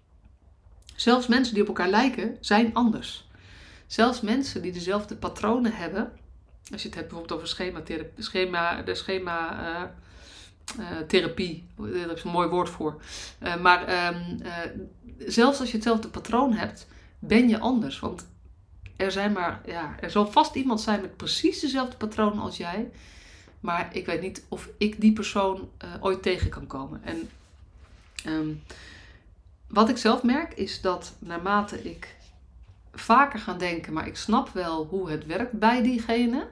Zelfs 0.95 1.27
mensen 1.27 1.55
die 1.55 1.63
op 1.63 1.69
elkaar 1.69 1.89
lijken, 1.89 2.37
zijn 2.41 2.75
anders. 2.75 3.29
Zelfs 3.87 4.21
mensen 4.21 4.63
die 4.63 4.73
dezelfde 4.73 5.17
patronen 5.17 5.73
hebben, 5.73 6.13
als 6.73 6.83
je 6.83 6.89
het 6.89 6.97
hebt 6.97 7.09
bijvoorbeeld 7.09 7.33
over 7.33 7.49
schema, 7.49 7.83
schema, 8.19 8.83
de 8.83 8.95
schema 8.95 9.61
uh, 9.61 9.83
therapie, 11.07 11.67
daar 11.77 12.11
is 12.11 12.23
een 12.23 12.31
mooi 12.31 12.49
woord 12.49 12.69
voor. 12.69 13.03
Uh, 13.43 13.61
maar 13.61 14.15
um, 14.15 14.41
zelfs 15.19 15.61
als 15.61 15.69
je 15.71 15.75
hetzelfde 15.75 16.09
patroon 16.09 16.53
hebt, 16.53 16.87
ben 17.19 17.49
je 17.49 17.59
anders. 17.59 18.01
Want 18.01 18.27
er 18.97 19.13
zijn 19.13 19.33
maar, 19.33 19.61
ja, 19.67 19.97
er 20.01 20.11
zal 20.11 20.27
vast 20.27 20.55
iemand 20.55 20.81
zijn 20.81 21.01
met 21.01 21.17
precies 21.17 21.61
dezelfde 21.61 21.97
patronen 21.97 22.43
als 22.43 22.57
jij. 22.57 22.91
Maar 23.61 23.89
ik 23.93 24.07
weet 24.07 24.21
niet 24.21 24.45
of 24.49 24.69
ik 24.79 25.01
die 25.01 25.13
persoon 25.13 25.71
ooit 26.01 26.23
tegen 26.23 26.51
kan 26.51 26.67
komen. 26.67 27.01
En 27.05 27.31
um, 28.27 28.63
wat 29.67 29.89
ik 29.89 29.97
zelf 29.97 30.23
merk 30.23 30.55
is 30.55 30.81
dat 30.81 31.15
naarmate 31.19 31.83
ik 31.83 32.17
vaker 32.93 33.39
ga 33.39 33.55
denken, 33.55 33.93
maar 33.93 34.07
ik 34.07 34.17
snap 34.17 34.49
wel 34.49 34.87
hoe 34.87 35.11
het 35.11 35.27
werkt 35.27 35.53
bij 35.53 35.83
diegene, 35.83 36.49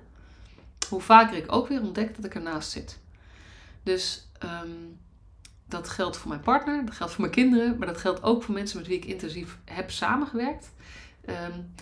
hoe 0.89 1.01
vaker 1.01 1.37
ik 1.37 1.53
ook 1.53 1.69
weer 1.69 1.83
ontdek 1.83 2.17
dat 2.17 2.25
ik 2.25 2.35
ernaast 2.35 2.71
zit. 2.71 2.99
Dus 3.89 4.29
um, 4.45 5.01
dat 5.67 5.89
geldt 5.89 6.17
voor 6.17 6.29
mijn 6.29 6.41
partner, 6.41 6.85
dat 6.85 6.95
geldt 6.95 7.13
voor 7.13 7.21
mijn 7.21 7.35
kinderen, 7.35 7.79
maar 7.79 7.87
dat 7.87 7.99
geldt 7.99 8.23
ook 8.23 8.43
voor 8.43 8.55
mensen 8.55 8.79
met 8.79 8.87
wie 8.87 8.97
ik 8.97 9.05
intensief 9.05 9.59
heb 9.65 9.91
samengewerkt. 9.91 10.73
Um, 11.27 11.75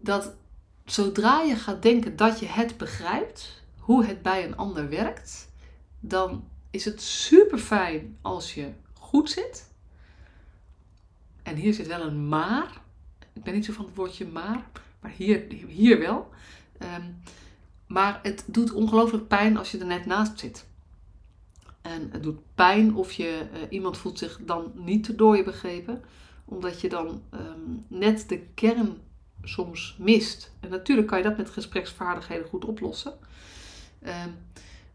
dat 0.00 0.34
zodra 0.84 1.40
je 1.40 1.56
gaat 1.56 1.82
denken 1.82 2.16
dat 2.16 2.38
je 2.38 2.46
het 2.46 2.76
begrijpt, 2.76 3.62
hoe 3.78 4.04
het 4.04 4.22
bij 4.22 4.44
een 4.44 4.56
ander 4.56 4.88
werkt, 4.88 5.48
dan 6.00 6.48
is 6.70 6.84
het 6.84 7.02
super 7.02 7.58
fijn 7.58 8.16
als 8.22 8.54
je 8.54 8.72
goed 8.92 9.30
zit. 9.30 9.68
En 11.42 11.56
hier 11.56 11.74
zit 11.74 11.86
wel 11.86 12.00
een 12.00 12.28
maar. 12.28 12.80
Ik 13.32 13.42
ben 13.42 13.54
niet 13.54 13.64
zo 13.64 13.72
van 13.72 13.84
het 13.84 13.94
woordje 13.94 14.26
maar, 14.26 14.62
maar 15.00 15.12
hier, 15.16 15.44
hier 15.68 15.98
wel. 15.98 16.30
Um, 16.78 17.22
maar 17.86 18.20
het 18.22 18.44
doet 18.46 18.72
ongelooflijk 18.72 19.28
pijn 19.28 19.56
als 19.56 19.70
je 19.70 19.78
er 19.78 19.86
net 19.86 20.06
naast 20.06 20.38
zit. 20.38 20.66
En 21.86 22.08
het 22.12 22.22
doet 22.22 22.38
pijn 22.54 22.94
of 22.94 23.12
je 23.12 23.46
uh, 23.52 23.58
iemand 23.68 23.98
voelt 23.98 24.18
zich 24.18 24.38
dan 24.44 24.72
niet 24.74 25.18
door 25.18 25.36
je 25.36 25.44
begrepen, 25.44 26.02
omdat 26.44 26.80
je 26.80 26.88
dan 26.88 27.22
um, 27.34 27.84
net 27.88 28.28
de 28.28 28.38
kern 28.38 29.00
soms 29.42 29.96
mist. 29.98 30.52
En 30.60 30.70
natuurlijk 30.70 31.08
kan 31.08 31.18
je 31.18 31.24
dat 31.24 31.36
met 31.36 31.50
gespreksvaardigheden 31.50 32.46
goed 32.46 32.64
oplossen. 32.64 33.14
Um, 34.02 34.12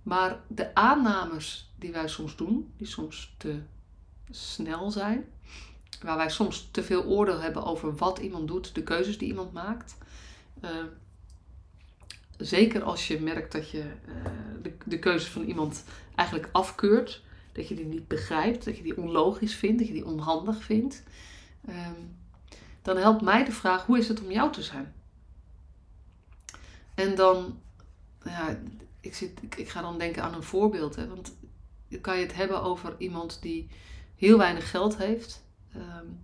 maar 0.04 0.40
de 0.48 0.76
aannames 0.76 1.74
die 1.76 1.92
wij 1.92 2.08
soms 2.08 2.36
doen, 2.36 2.74
die 2.78 2.88
soms 2.88 3.36
te 3.38 3.60
snel 4.30 4.92
zijn, 4.92 5.26
waar 6.02 6.18
wij 6.18 6.30
soms 6.30 6.70
te 6.72 6.84
veel 6.84 7.04
oordeel 7.04 7.40
hebben 7.40 7.64
over 7.64 7.96
wat 7.96 8.20
iemand 8.20 8.48
doet, 8.48 8.76
de 8.76 8.84
keuzes 8.84 9.18
die 9.18 9.28
iemand 9.28 9.54
maakt. 9.54 9.98
Uh, 10.64 10.70
zeker 12.46 12.84
als 12.84 13.08
je 13.08 13.22
merkt 13.22 13.52
dat 13.52 13.70
je 13.70 13.78
uh, 14.08 14.16
de, 14.62 14.74
de 14.86 15.00
keuzes 15.00 15.30
van 15.30 15.44
iemand 15.44 15.84
eigenlijk 16.16 16.50
afkeurt, 16.52 17.24
dat 17.52 17.68
je 17.68 17.76
die 17.76 17.86
niet 17.86 18.08
begrijpt, 18.08 18.66
dat 18.66 18.78
je 18.78 18.84
die 18.84 18.98
onlogisch 18.98 19.56
vindt, 19.56 19.78
dat 19.78 19.88
je 19.88 19.94
die 19.94 20.06
onhandig 20.06 20.64
vindt, 20.64 21.04
um, 21.70 22.16
dan 22.82 22.98
helpt 22.98 23.22
mij 23.22 23.46
de 23.46 23.52
vraag: 23.52 23.86
hoe 23.86 23.98
is 23.98 24.08
het 24.08 24.24
om 24.24 24.32
jou 24.32 24.52
te 24.52 24.64
zijn? 24.64 24.94
En 26.96 27.16
dan, 27.16 27.60
ja, 28.24 28.60
ik, 29.00 29.16
zit, 29.16 29.40
ik, 29.58 29.70
ga 29.70 29.82
dan 29.82 29.98
denken 29.98 30.24
aan 30.24 30.34
een 30.34 30.44
voorbeeld. 30.44 30.96
Hè, 30.96 31.08
want 31.08 31.36
kan 32.02 32.18
je 32.18 32.26
het 32.26 32.36
hebben 32.36 32.62
over 32.62 32.96
iemand 32.98 33.42
die 33.42 33.70
heel 34.16 34.38
weinig 34.38 34.70
geld 34.70 34.98
heeft. 34.98 35.44
Um, 35.76 36.20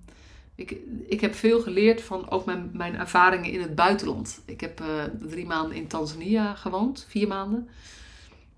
ik, 0.58 0.78
ik 1.08 1.22
heb 1.22 1.36
veel 1.36 1.62
geleerd 1.62 2.02
van 2.02 2.30
ook 2.30 2.46
mijn, 2.46 2.70
mijn 2.74 2.96
ervaringen 2.96 3.52
in 3.52 3.62
het 3.62 3.76
buitenland. 3.76 4.42
Ik 4.46 4.62
heb 4.62 4.82
uh, 4.82 5.04
drie 5.22 5.46
maanden 5.46 5.78
in 5.78 5.88
Tanzania 5.88 6.56
gewoond, 6.56 7.06
vier 7.10 7.28
maanden. 7.28 7.70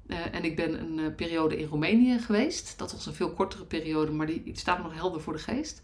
Uh, 0.08 0.18
en 0.32 0.44
ik 0.44 0.56
ben 0.56 0.80
een 0.80 0.98
uh, 0.98 1.16
periode 1.16 1.58
in 1.58 1.68
Roemenië 1.68 2.20
geweest. 2.20 2.78
Dat 2.78 2.92
was 2.92 3.06
een 3.06 3.14
veel 3.14 3.32
kortere 3.32 3.64
periode, 3.64 4.12
maar 4.12 4.26
die, 4.26 4.52
staat 4.54 4.78
me 4.78 4.84
nog 4.84 4.94
helder 4.94 5.22
voor 5.22 5.34
de 5.34 5.40
geest. 5.40 5.82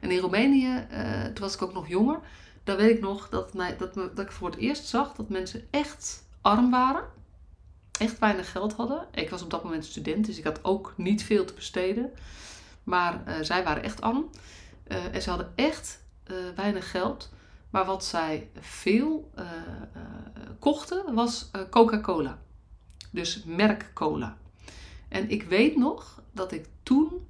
En 0.00 0.10
in 0.10 0.18
Roemenië, 0.18 0.86
toen 1.24 1.44
was 1.44 1.54
ik 1.54 1.62
ook 1.62 1.72
nog 1.72 1.88
jonger. 1.88 2.20
Daar 2.64 2.76
weet 2.76 2.96
ik 2.96 3.00
nog 3.00 3.28
dat, 3.28 3.54
mij, 3.54 3.76
dat, 3.76 3.94
dat 3.94 4.18
ik 4.18 4.32
voor 4.32 4.50
het 4.50 4.58
eerst 4.58 4.86
zag 4.86 5.14
dat 5.14 5.28
mensen 5.28 5.66
echt 5.70 6.26
arm 6.40 6.70
waren 6.70 7.04
echt 7.98 8.18
weinig 8.18 8.52
geld 8.52 8.72
hadden. 8.72 9.06
Ik 9.14 9.30
was 9.30 9.42
op 9.42 9.50
dat 9.50 9.64
moment 9.64 9.84
student, 9.84 10.26
dus 10.26 10.38
ik 10.38 10.44
had 10.44 10.64
ook 10.64 10.94
niet 10.96 11.24
veel 11.24 11.44
te 11.44 11.54
besteden. 11.54 12.10
Maar 12.84 13.22
zij 13.40 13.64
waren 13.64 13.82
echt 13.82 14.00
arm. 14.00 14.30
Uh, 14.88 15.14
en 15.14 15.22
ze 15.22 15.28
hadden 15.28 15.52
echt 15.54 16.02
uh, 16.26 16.36
weinig 16.56 16.90
geld. 16.90 17.32
Maar 17.70 17.84
wat 17.84 18.04
zij 18.04 18.50
veel 18.60 19.30
kochten 20.58 21.14
was 21.14 21.50
Coca-Cola. 21.70 22.38
Dus 23.10 23.42
merk 23.44 23.90
cola. 23.94 24.36
En 25.08 25.30
ik 25.30 25.42
weet 25.42 25.76
nog 25.76 26.22
dat 26.32 26.52
ik 26.52 26.66
toen 26.82 27.26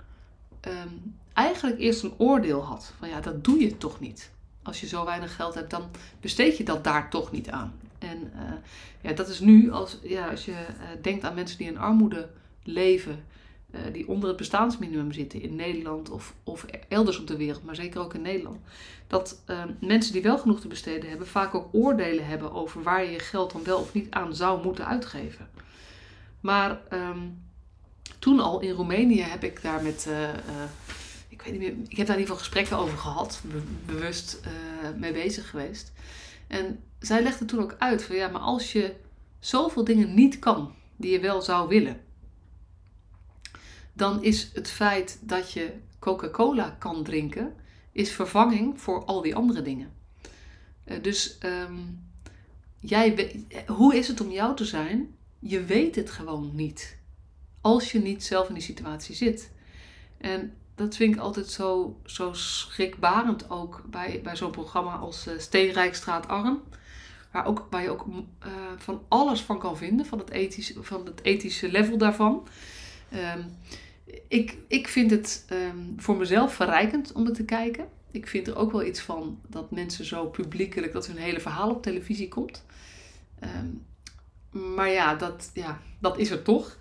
um, 0.60 1.16
eigenlijk 1.32 1.78
eerst 1.78 2.02
een 2.02 2.14
oordeel 2.18 2.64
had. 2.64 2.92
Van 2.98 3.08
ja, 3.08 3.20
dat 3.20 3.44
doe 3.44 3.60
je 3.60 3.76
toch 3.76 4.00
niet. 4.00 4.30
Als 4.62 4.80
je 4.80 4.86
zo 4.86 5.04
weinig 5.04 5.36
geld 5.36 5.54
hebt, 5.54 5.70
dan 5.70 5.90
besteed 6.20 6.56
je 6.56 6.64
dat 6.64 6.84
daar 6.84 7.10
toch 7.10 7.32
niet 7.32 7.50
aan. 7.50 7.72
En 7.98 8.32
ja, 9.00 9.12
dat 9.12 9.28
is 9.28 9.40
nu, 9.40 9.70
als, 9.70 9.98
ja, 10.02 10.30
als 10.30 10.44
je 10.44 10.66
denkt 11.02 11.25
aan 11.25 11.34
mensen 11.34 11.58
die 11.58 11.66
in 11.66 11.78
armoede 11.78 12.28
leven, 12.62 13.25
die 13.92 14.09
onder 14.09 14.28
het 14.28 14.38
bestaansminimum 14.38 15.12
zitten 15.12 15.42
in 15.42 15.56
Nederland 15.56 16.11
of, 16.11 16.35
of 16.45 16.66
elders 16.88 17.18
op 17.18 17.26
de 17.26 17.37
wereld, 17.37 17.64
maar 17.64 17.75
zeker 17.75 18.00
ook 18.00 18.14
in 18.14 18.23
Nederland. 18.23 18.59
Dat 19.06 19.42
mensen 19.80 20.12
die 20.12 20.23
wel 20.23 20.38
genoeg 20.38 20.61
te 20.61 20.68
besteden 20.68 21.09
hebben, 21.09 21.26
vaak 21.26 21.54
ook 21.54 21.68
oordelen 21.73 22.26
hebben 22.26 22.52
over 22.52 22.83
waar 22.83 23.04
je 23.04 23.11
je 23.11 23.18
geld 23.18 23.52
dan 23.52 23.64
wel 23.64 23.78
of 23.78 23.92
niet 23.92 24.11
aan 24.11 24.35
zou 24.35 24.64
moeten 24.64 24.87
uitgeven. 24.87 25.49
Maar 26.40 26.80
um, 26.92 27.42
toen 28.18 28.40
al 28.40 28.61
in 28.61 28.71
Roemenië 28.71 29.23
heb 29.23 29.45
ik 29.45 29.62
daar 29.62 29.83
met 29.83 30.09
ik 31.28 31.42
weet 31.42 31.52
niet 31.52 31.61
meer, 31.61 31.88
ik 31.88 31.97
heb 31.97 32.06
daar 32.06 32.16
in 32.16 32.23
ieder 32.23 32.37
geval 32.37 32.37
gesprekken 32.37 32.76
over 32.76 32.99
gehad, 32.99 33.42
be 33.45 33.62
bewust 33.87 34.40
mee 34.97 35.12
bezig 35.12 35.50
geweest. 35.50 35.92
En 36.47 36.83
zij 36.99 37.23
legde 37.23 37.45
toen 37.45 37.62
ook 37.62 37.75
uit 37.78 38.02
van 38.02 38.16
ja, 38.16 38.28
maar 38.28 38.40
als 38.40 38.73
je 38.73 38.95
zoveel 39.38 39.85
dingen 39.85 40.14
niet 40.14 40.38
kan 40.38 40.75
die 40.97 41.11
je 41.11 41.21
wel 41.21 41.42
zou 41.42 41.68
willen, 41.68 42.00
dan 43.97 44.23
is 44.23 44.50
het 44.53 44.71
feit 44.71 45.19
dat 45.21 45.53
je 45.53 45.73
Coca-Cola 45.99 46.76
kan 46.79 47.05
drinken, 47.05 47.55
is 47.93 48.12
vervanging 48.12 48.81
voor 48.81 49.05
al 49.05 49.23
die 49.23 49.35
andere 49.35 49.62
dingen. 49.62 49.93
Uh, 50.85 51.03
dus 51.03 51.38
um, 51.43 52.09
jij, 52.81 53.45
hoe 53.67 53.97
is 53.97 54.09
het 54.09 54.21
om 54.21 54.31
jou 54.31 54.57
te 54.57 54.65
zijn? 54.65 55.17
Je 55.38 55.65
weet 55.65 55.97
het 55.97 56.11
gewoon 56.11 56.50
niet. 56.55 56.99
Als 57.61 57.93
je 57.93 57.99
niet 57.99 58.25
zelf 58.25 58.49
in 58.49 58.55
die 58.55 58.62
situatie 58.62 59.15
zit. 59.15 59.50
En 60.19 60.55
dat 60.75 60.97
vind 60.97 61.15
ik 61.15 61.21
altijd 61.21 61.47
zo, 61.47 62.00
zo 62.05 62.33
schrikbarend 62.33 63.50
ook 63.50 63.85
bij, 63.91 64.21
bij 64.23 64.37
zo'n 64.37 64.50
programma 64.50 64.97
als 64.97 65.26
uh, 65.26 65.38
Steenrijkstraat 65.38 66.29
Arm. 66.29 66.62
Waar, 67.33 67.47
ook, 67.47 67.67
waar 67.71 67.83
je 67.83 67.91
ook 67.91 68.07
van 68.76 69.03
alles 69.09 69.41
van 69.41 69.59
kan 69.59 69.76
vinden, 69.76 70.07
van 70.07 70.19
het 70.19 70.31
ethische, 70.31 70.83
van 70.83 71.07
het 71.07 71.23
ethische 71.23 71.71
level 71.71 71.99
daarvan. 71.99 72.47
Um, 73.12 73.57
ik, 74.28 74.58
ik 74.68 74.88
vind 74.88 75.10
het 75.10 75.46
um, 75.52 75.94
voor 75.96 76.16
mezelf 76.16 76.54
verrijkend 76.54 77.12
om 77.12 77.25
het 77.25 77.34
te 77.34 77.44
kijken. 77.44 77.88
Ik 78.10 78.26
vind 78.26 78.46
er 78.46 78.56
ook 78.56 78.72
wel 78.72 78.84
iets 78.84 79.00
van 79.00 79.40
dat 79.46 79.70
mensen 79.70 80.04
zo 80.04 80.26
publiekelijk, 80.26 80.92
dat 80.92 81.06
hun 81.06 81.16
hele 81.16 81.40
verhaal 81.40 81.70
op 81.70 81.82
televisie 81.82 82.28
komt. 82.28 82.64
Um, 83.42 83.84
maar 84.75 84.90
ja 84.90 85.14
dat, 85.14 85.50
ja, 85.54 85.80
dat 85.98 86.18
is 86.18 86.30
er 86.30 86.42
toch. 86.42 86.76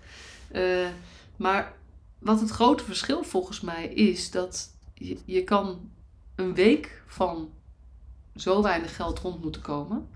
Uh, 0.52 0.88
maar 1.36 1.72
wat 2.18 2.40
het 2.40 2.50
grote 2.50 2.84
verschil 2.84 3.24
volgens 3.24 3.60
mij 3.60 3.86
is, 3.86 4.30
dat 4.30 4.74
je, 4.94 5.16
je 5.24 5.44
kan 5.44 5.90
een 6.34 6.54
week 6.54 7.02
van 7.06 7.50
zo 8.36 8.62
weinig 8.62 8.96
geld 8.96 9.18
rond 9.18 9.42
moeten 9.42 9.62
komen. 9.62 10.08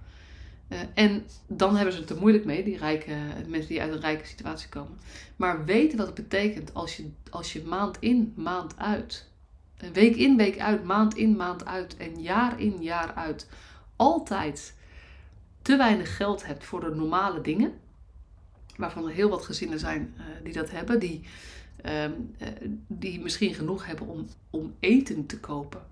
Uh, 0.72 0.78
en 0.94 1.26
dan 1.46 1.76
hebben 1.76 1.94
ze 1.94 2.00
het 2.00 2.10
er 2.10 2.18
moeilijk 2.18 2.44
mee, 2.44 2.64
die 2.64 2.78
rijke, 2.78 3.16
mensen 3.46 3.68
die 3.68 3.80
uit 3.80 3.92
een 3.92 4.00
rijke 4.00 4.26
situatie 4.26 4.68
komen. 4.68 4.98
Maar 5.36 5.64
weten 5.64 5.98
wat 5.98 6.06
het 6.06 6.14
betekent 6.14 6.74
als 6.74 6.96
je, 6.96 7.10
als 7.30 7.52
je 7.52 7.62
maand 7.62 7.96
in, 8.00 8.32
maand 8.36 8.78
uit, 8.78 9.28
week 9.92 10.16
in, 10.16 10.36
week 10.36 10.58
uit, 10.58 10.84
maand 10.84 11.16
in, 11.16 11.36
maand 11.36 11.66
uit 11.66 11.96
en 11.96 12.22
jaar 12.22 12.60
in, 12.60 12.82
jaar 12.82 13.14
uit, 13.14 13.48
altijd 13.96 14.74
te 15.62 15.76
weinig 15.76 16.16
geld 16.16 16.46
hebt 16.46 16.64
voor 16.64 16.80
de 16.80 16.94
normale 16.94 17.40
dingen. 17.40 17.72
waarvan 18.76 19.04
er 19.04 19.14
heel 19.14 19.28
wat 19.28 19.44
gezinnen 19.44 19.78
zijn 19.78 20.14
die 20.42 20.52
dat 20.52 20.70
hebben, 20.70 20.98
die, 20.98 21.20
ehm, 21.82 22.12
die 22.86 23.20
misschien 23.20 23.54
genoeg 23.54 23.86
hebben 23.86 24.06
om, 24.06 24.26
om 24.50 24.74
eten 24.80 25.26
te 25.26 25.40
kopen 25.40 25.88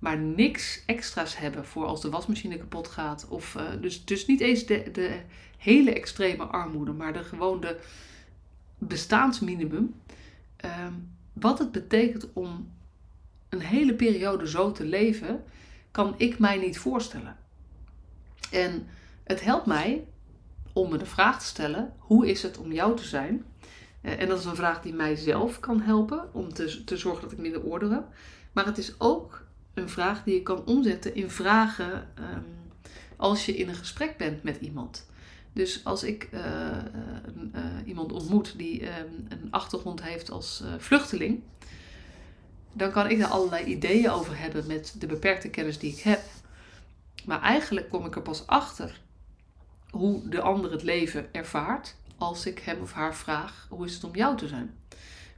maar 0.00 0.18
niks 0.18 0.82
extra's 0.86 1.38
hebben 1.38 1.66
voor 1.66 1.86
als 1.86 2.00
de 2.00 2.10
wasmachine 2.10 2.56
kapot 2.56 2.88
gaat. 2.88 3.26
Of, 3.28 3.56
dus, 3.80 4.04
dus 4.04 4.26
niet 4.26 4.40
eens 4.40 4.66
de, 4.66 4.90
de 4.92 5.20
hele 5.56 5.92
extreme 5.92 6.44
armoede, 6.44 6.92
maar 6.92 7.12
de, 7.12 7.24
gewoon 7.24 7.60
de 7.60 7.80
bestaansminimum. 8.78 9.94
Ehm, 10.56 10.92
wat 11.32 11.58
het 11.58 11.72
betekent 11.72 12.32
om 12.32 12.72
een 13.48 13.60
hele 13.60 13.94
periode 13.94 14.48
zo 14.48 14.72
te 14.72 14.84
leven, 14.84 15.44
kan 15.90 16.14
ik 16.16 16.38
mij 16.38 16.56
niet 16.56 16.78
voorstellen. 16.78 17.36
En 18.50 18.86
het 19.24 19.40
helpt 19.40 19.66
mij 19.66 20.04
om 20.72 20.90
me 20.90 20.98
de 20.98 21.06
vraag 21.06 21.38
te 21.38 21.46
stellen: 21.46 21.92
hoe 21.98 22.28
is 22.28 22.42
het 22.42 22.58
om 22.58 22.72
jou 22.72 22.96
te 22.96 23.04
zijn? 23.04 23.44
Eh, 24.00 24.20
en 24.20 24.28
dat 24.28 24.38
is 24.38 24.44
een 24.44 24.56
vraag 24.56 24.80
die 24.80 24.94
mij 24.94 25.14
zelf 25.14 25.60
kan 25.60 25.80
helpen 25.80 26.34
om 26.34 26.52
te, 26.52 26.84
te 26.84 26.96
zorgen 26.96 27.22
dat 27.22 27.32
ik 27.32 27.38
minder 27.38 27.64
oordeel 27.64 27.90
heb. 27.90 28.04
Maar 28.52 28.66
het 28.66 28.78
is 28.78 29.00
ook 29.00 29.46
een 29.74 29.88
vraag 29.88 30.24
die 30.24 30.34
je 30.34 30.42
kan 30.42 30.66
omzetten 30.66 31.14
in 31.14 31.30
vragen 31.30 32.08
ehm, 32.14 32.42
als 33.16 33.46
je 33.46 33.56
in 33.56 33.68
een 33.68 33.74
gesprek 33.74 34.16
bent 34.16 34.42
met 34.42 34.56
iemand. 34.60 35.08
Dus 35.52 35.84
als 35.84 36.02
ik 36.02 36.28
uh, 36.32 36.40
uh, 37.54 37.64
iemand 37.84 38.12
ontmoet 38.12 38.54
die 38.56 38.86
ehm, 38.86 39.06
een 39.28 39.48
achtergrond 39.50 40.02
heeft 40.02 40.30
als 40.30 40.62
vluchteling, 40.78 41.42
dan 42.72 42.90
kan 42.90 43.10
ik 43.10 43.18
daar 43.18 43.28
allerlei 43.28 43.64
ideeën 43.64 44.10
over 44.10 44.38
hebben 44.38 44.66
met 44.66 44.94
de 44.98 45.06
beperkte 45.06 45.48
kennis 45.48 45.78
die 45.78 45.92
ik 45.92 46.00
heb. 46.00 46.20
Maar 47.24 47.42
eigenlijk 47.42 47.88
kom 47.88 48.06
ik 48.06 48.16
er 48.16 48.22
pas 48.22 48.46
achter 48.46 49.00
hoe 49.90 50.28
de 50.28 50.40
ander 50.40 50.70
het 50.70 50.82
leven 50.82 51.26
ervaart 51.32 51.94
als 52.18 52.46
ik 52.46 52.58
hem 52.58 52.80
of 52.80 52.92
haar 52.92 53.14
vraag: 53.14 53.66
hoe 53.68 53.84
is 53.84 53.94
het 53.94 54.04
om 54.04 54.14
jou 54.14 54.36
te 54.36 54.48
zijn? 54.48 54.74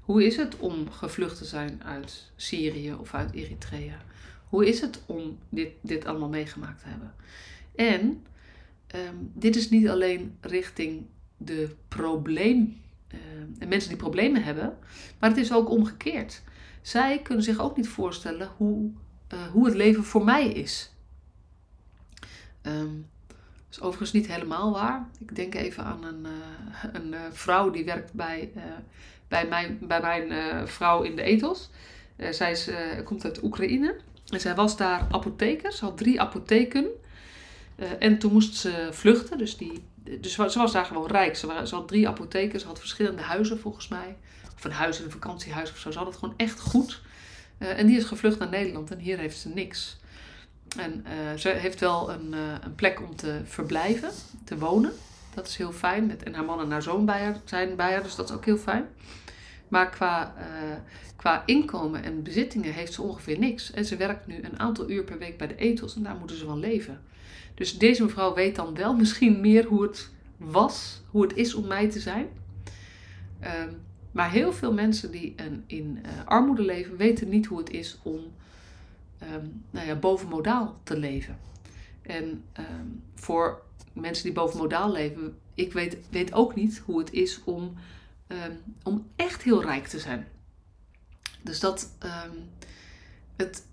Hoe 0.01 0.27
is 0.27 0.37
het 0.37 0.57
om 0.57 0.91
gevlucht 0.91 1.39
te 1.39 1.45
zijn 1.45 1.85
uit 1.85 2.31
Syrië 2.37 2.95
of 2.95 3.15
uit 3.15 3.33
Eritrea? 3.33 3.97
Hoe 4.53 4.67
is 4.67 4.81
het 4.81 5.03
om 5.07 5.39
dit, 5.49 5.71
dit 5.81 6.05
allemaal 6.05 6.29
meegemaakt 6.29 6.83
te 6.83 6.89
hebben? 6.89 7.15
En 7.75 8.25
Ehm, 8.93 9.15
dit 9.19 9.57
is 9.57 9.71
niet 9.71 9.89
alleen 9.89 10.37
richting 10.41 11.07
de 11.37 11.75
probleem, 11.89 12.81
uh, 13.15 13.69
mensen 13.69 13.89
die 13.89 13.99
problemen 13.99 14.43
hebben, 14.43 14.79
maar 15.19 15.31
het 15.31 15.39
is 15.39 15.53
ook 15.53 15.71
omgekeerd. 15.71 16.43
Zij 16.83 17.19
kunnen 17.23 17.45
zich 17.45 17.59
ook 17.59 17.77
niet 17.77 17.89
voorstellen 17.89 18.51
hoe, 18.57 18.91
uh, 19.35 19.47
hoe 19.47 19.65
het 19.65 19.75
leven 19.75 20.05
voor 20.05 20.25
mij 20.25 20.49
is. 20.49 20.93
Um, 22.63 23.07
dat 23.27 23.37
is 23.71 23.81
overigens 23.81 24.13
niet 24.13 24.27
helemaal 24.27 24.73
waar. 24.73 25.09
Ik 25.19 25.37
denk 25.37 25.55
even 25.55 25.85
aan 25.85 26.05
een, 26.05 26.27
uh, 26.27 26.91
een 26.93 27.15
vrouw 27.33 27.71
die 27.71 27.85
werkt 27.85 28.13
bij, 28.13 28.53
bij 29.29 29.47
mijn, 29.49 29.79
bij 29.81 30.01
mijn 30.01 30.69
vrouw 30.69 31.03
in 31.03 31.17
de 31.17 31.23
ethos. 31.23 31.71
zij 32.31 32.51
is, 32.51 32.71
komt 33.05 33.25
uit 33.25 33.43
Oekraïne 33.43 33.97
en 34.33 34.41
zij 34.41 34.55
was 34.55 34.77
daar 34.77 35.07
apotheker. 35.11 35.73
Ze 35.73 35.85
had 35.85 35.99
drie 35.99 36.21
apotheken. 36.21 36.87
Eh, 37.77 37.89
en 37.99 38.19
toen 38.19 38.33
moest 38.33 38.55
ze 38.55 38.89
vluchten. 38.91 39.39
Dus, 39.39 39.57
die, 39.57 39.85
dus 40.21 40.33
ze 40.33 40.59
was 40.59 40.73
daar 40.73 40.85
gewoon 40.85 41.07
rijk. 41.07 41.37
Ze, 41.37 41.61
ze 41.65 41.75
had 41.75 41.89
drie 41.89 42.09
apotheken. 42.09 42.61
Ze 42.61 42.67
had 42.67 42.79
verschillende 42.79 43.23
huizen 43.23 43.61
volgens 43.61 43.89
mij. 43.89 44.17
Of 44.57 44.65
een 44.65 44.73
huis 44.73 44.99
in 44.99 45.05
een 45.05 45.11
vakantiehuis 45.11 45.71
of 45.71 45.79
zo. 45.79 45.91
Ze 45.91 45.99
had 45.99 46.07
het 46.07 46.17
gewoon 46.17 46.35
echt 46.37 46.61
goed. 46.61 47.01
Uh, 47.59 47.79
en 47.79 47.87
die 47.87 47.97
is 47.97 48.05
gevlucht 48.05 48.39
naar 48.39 48.49
Nederland. 48.49 48.91
En 48.91 48.99
hier 48.99 49.19
heeft 49.19 49.39
ze 49.39 49.49
niks. 49.49 50.01
En 50.79 51.05
uh, 51.07 51.39
ze 51.39 51.49
heeft 51.49 51.81
wel 51.81 52.11
een, 52.11 52.35
een 52.63 52.75
plek 52.75 53.01
om 53.01 53.17
te 53.17 53.41
verblijven. 53.45 54.11
Te 54.45 54.59
wonen. 54.59 54.93
Dat 55.35 55.47
is 55.47 55.57
heel 55.57 55.73
fijn. 55.73 56.07
Met, 56.07 56.23
en 56.23 56.35
haar 56.35 56.45
man 56.45 56.61
en 56.61 56.71
haar 56.71 56.83
zoon 56.83 57.05
bij 57.05 57.23
haar, 57.23 57.41
zijn 57.45 57.77
bij 57.77 57.93
haar. 57.93 58.03
Dus 58.03 58.15
dat 58.15 58.29
is 58.29 58.35
ook 58.35 58.45
heel 58.45 58.57
fijn. 58.57 58.89
Maar 59.73 59.91
qua, 59.91 60.35
qua 61.17 61.43
inkomen 61.47 62.03
en 62.03 62.23
bezittingen 62.23 62.73
heeft 62.73 62.93
ze 62.93 63.03
ongeveer 63.03 63.39
niks. 63.39 63.71
En 63.71 63.85
ze 63.85 63.97
werkt 63.97 64.27
nu 64.27 64.43
een 64.43 64.59
aantal 64.59 64.91
uur 64.91 65.05
per 65.05 65.19
week 65.19 65.39
bij 65.39 65.47
de 65.47 65.57
etels. 65.57 65.97
En 65.97 66.03
daar 66.03 66.17
moeten 66.17 66.37
ze 66.37 66.45
van 66.45 66.59
leven. 66.59 67.01
Dus 67.55 67.79
deze 67.79 68.03
mevrouw 68.03 68.35
weet 68.35 68.57
dan 68.57 68.75
wel 68.75 68.95
misschien 69.03 69.41
meer 69.41 69.65
hoe 69.65 69.83
het 69.83 70.11
was, 70.37 71.03
hoe 71.11 71.23
het 71.23 71.37
is 71.37 71.55
om 71.55 71.67
mij 71.67 71.91
te 71.91 72.01
zijn. 72.01 72.27
Ehm, 73.41 73.73
maar 74.11 74.31
heel 74.31 74.53
veel 74.53 74.73
mensen 74.73 75.11
die 75.11 75.33
een, 75.37 75.65
in 75.67 75.99
uh, 76.03 76.11
armoede 76.25 76.63
leven, 76.63 76.97
weten 76.97 77.29
niet 77.29 77.47
hoe 77.47 77.59
het 77.59 77.71
is 77.71 77.99
om 78.03 78.21
um, 79.35 79.63
nou 79.71 79.87
ja, 79.87 79.95
bovenmodaal 79.95 80.81
te 80.83 80.97
leven. 80.97 81.39
En 82.03 82.45
ehm, 82.53 82.87
voor 83.15 83.63
mensen 83.93 84.25
die 84.25 84.33
bovenmodaal 84.33 84.93
leven, 84.93 85.37
ik 85.55 85.73
weet, 85.73 85.99
weet 86.11 86.33
ook 86.33 86.55
niet 86.55 86.83
hoe 86.85 86.99
het 86.99 87.13
is 87.13 87.41
om, 87.45 87.75
om 88.83 89.07
echt 89.17 89.43
heel 89.43 89.63
rijk 89.63 89.87
te 89.87 89.99
zijn. 89.99 90.29
Dus 91.43 91.61
dat 91.61 91.91
het, 93.37 93.65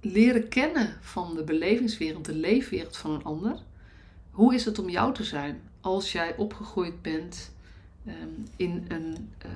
leren 0.00 0.48
kennen 0.48 0.96
van 1.00 1.34
de 1.34 1.44
belevingswereld, 1.44 2.24
de 2.24 2.34
leefwereld 2.34 2.96
van 2.96 3.10
een 3.10 3.24
ander. 3.24 3.62
Hoe 4.30 4.54
is 4.54 4.64
het 4.64 4.78
om 4.78 4.88
jou 4.88 5.14
te 5.14 5.24
zijn 5.24 5.60
als 5.80 6.12
jij 6.12 6.36
opgegroeid 6.36 7.02
bent 7.02 7.52
ehm, 8.06 8.28
in, 8.56 8.84
een, 8.88 9.32
uh, 9.46 9.50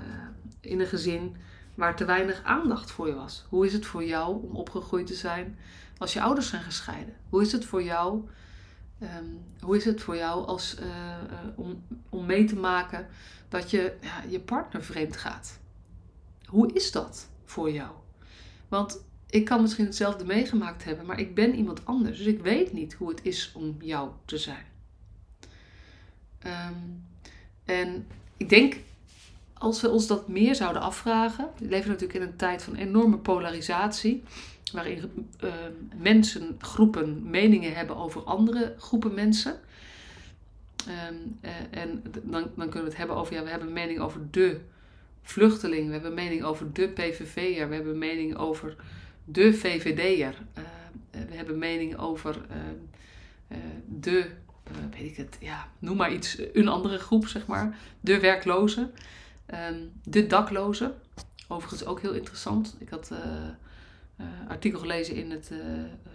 in 0.61 0.81
een 0.81 0.87
gezin 0.87 1.37
waar 1.75 1.97
te 1.97 2.05
weinig 2.05 2.43
aandacht 2.45 2.91
voor 2.91 3.07
je 3.07 3.15
was? 3.15 3.45
Hoe 3.49 3.67
is 3.67 3.73
het 3.73 3.87
voor 3.87 4.05
jou 4.05 4.43
om 4.43 4.57
opgegroeid 4.57 5.07
te 5.07 5.15
zijn 5.15 5.59
als 5.99 6.13
je 6.13 6.23
ouders 6.23 6.49
zijn 6.49 6.63
gescheiden? 6.63 7.15
Hoe 7.29 7.43
is 7.43 7.53
het 7.53 7.65
voor 7.65 7.83
jou, 7.83 8.29
ehm, 9.03 9.25
hoe 9.61 9.77
is 9.77 9.85
het 9.85 10.03
voor 10.03 10.17
jou 10.17 10.47
als, 10.47 10.77
uh, 10.81 10.87
uh, 10.87 11.39
om, 11.55 11.85
om 12.09 12.27
mee 12.27 12.45
te 12.45 12.57
maken 12.57 13.07
dat 13.49 13.71
je 13.71 13.97
je 14.29 14.41
partner 14.41 14.85
vreemd 14.85 15.17
gaat? 15.17 15.59
Hoe 16.45 16.73
is 16.73 16.93
dat 16.93 17.29
voor 17.45 17.71
jou? 17.71 17.91
Want 18.69 19.05
ik 19.33 19.45
kan 19.45 19.63
misschien 19.63 19.85
hetzelfde 19.85 20.25
meegemaakt 20.25 20.85
hebben, 20.85 21.07
maar 21.07 21.19
ik 21.19 21.35
ben 21.35 21.55
iemand 21.55 21.87
anders. 21.87 22.19
Dus 22.19 22.27
ik 22.27 22.41
weet 22.43 22.73
niet 22.73 22.93
hoe 22.93 23.09
het 23.09 23.21
is 23.23 23.53
om 23.55 23.77
jou 23.81 24.11
te 24.25 24.39
zijn. 24.39 24.67
Ehm, 26.39 26.75
en 27.65 28.07
ik 28.37 28.49
denk, 28.49 28.77
als 29.63 29.81
we 29.81 29.89
ons 29.89 30.07
dat 30.07 30.29
meer 30.29 30.55
zouden 30.55 30.83
afvragen. 30.83 31.49
We 31.59 31.69
leven 31.69 31.91
natuurlijk 31.91 32.19
in 32.19 32.27
een 32.27 32.37
tijd 32.37 32.63
van 32.63 32.75
enorme 32.75 33.17
polarisatie. 33.17 34.23
Waarin 34.73 35.29
uh, 35.45 35.53
mensen, 35.97 36.57
groepen 36.59 37.31
meningen 37.31 37.75
hebben 37.75 37.97
over 37.97 38.23
andere 38.23 38.75
groepen 38.79 39.15
mensen. 39.15 39.61
Ehm, 40.87 41.15
eh, 41.41 41.81
en 41.83 42.03
dan, 42.23 42.51
dan 42.57 42.69
kunnen 42.69 42.83
we 42.83 42.89
het 42.89 42.97
hebben 42.97 43.17
over, 43.17 43.35
ja, 43.35 43.43
we 43.43 43.49
hebben 43.49 43.69
een 43.69 43.75
mening 43.75 44.01
over 44.01 44.21
de 44.31 44.61
vluchteling. 45.23 45.87
We 45.87 45.93
hebben 45.93 46.11
een 46.11 46.25
mening 46.25 46.43
over 46.43 46.73
de 46.73 46.89
PVV'er. 46.89 47.69
We 47.69 47.75
hebben 47.75 47.93
een 47.93 47.99
mening 47.99 48.37
over 48.37 48.77
de 49.25 49.55
VVD'er. 49.55 50.35
Uh, 50.59 50.65
we 51.29 51.35
hebben 51.35 51.59
mening 51.59 51.99
over 51.99 52.41
de, 54.01 54.27
weet 54.91 55.11
ik 55.11 55.17
het, 55.17 55.37
ja, 55.41 55.69
noem 55.79 55.97
maar 55.97 56.13
iets, 56.13 56.43
een 56.53 56.69
andere 56.69 56.99
groep, 56.99 57.27
zeg 57.27 57.47
maar. 57.47 57.79
De 58.01 58.21
werklozen, 58.21 58.93
ehm, 59.53 59.79
de 60.05 60.27
daklozen. 60.27 60.95
Overigens 61.49 61.85
ook 61.85 62.01
heel 62.01 62.13
interessant. 62.13 62.77
Ik 62.79 62.89
had 62.89 63.11
een 63.11 64.49
artikel 64.49 64.81
gelezen 64.81 65.15
in 65.15 65.31
het 65.31 65.51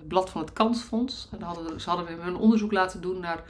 blad 0.07 0.29
van 0.29 0.41
het 0.41 0.53
Kansfonds. 0.53 1.27
En 1.31 1.41
hadden, 1.41 1.81
ze 1.81 1.89
hadden 1.89 2.27
een 2.27 2.35
onderzoek 2.35 2.71
laten 2.71 3.01
doen 3.01 3.19
naar 3.19 3.43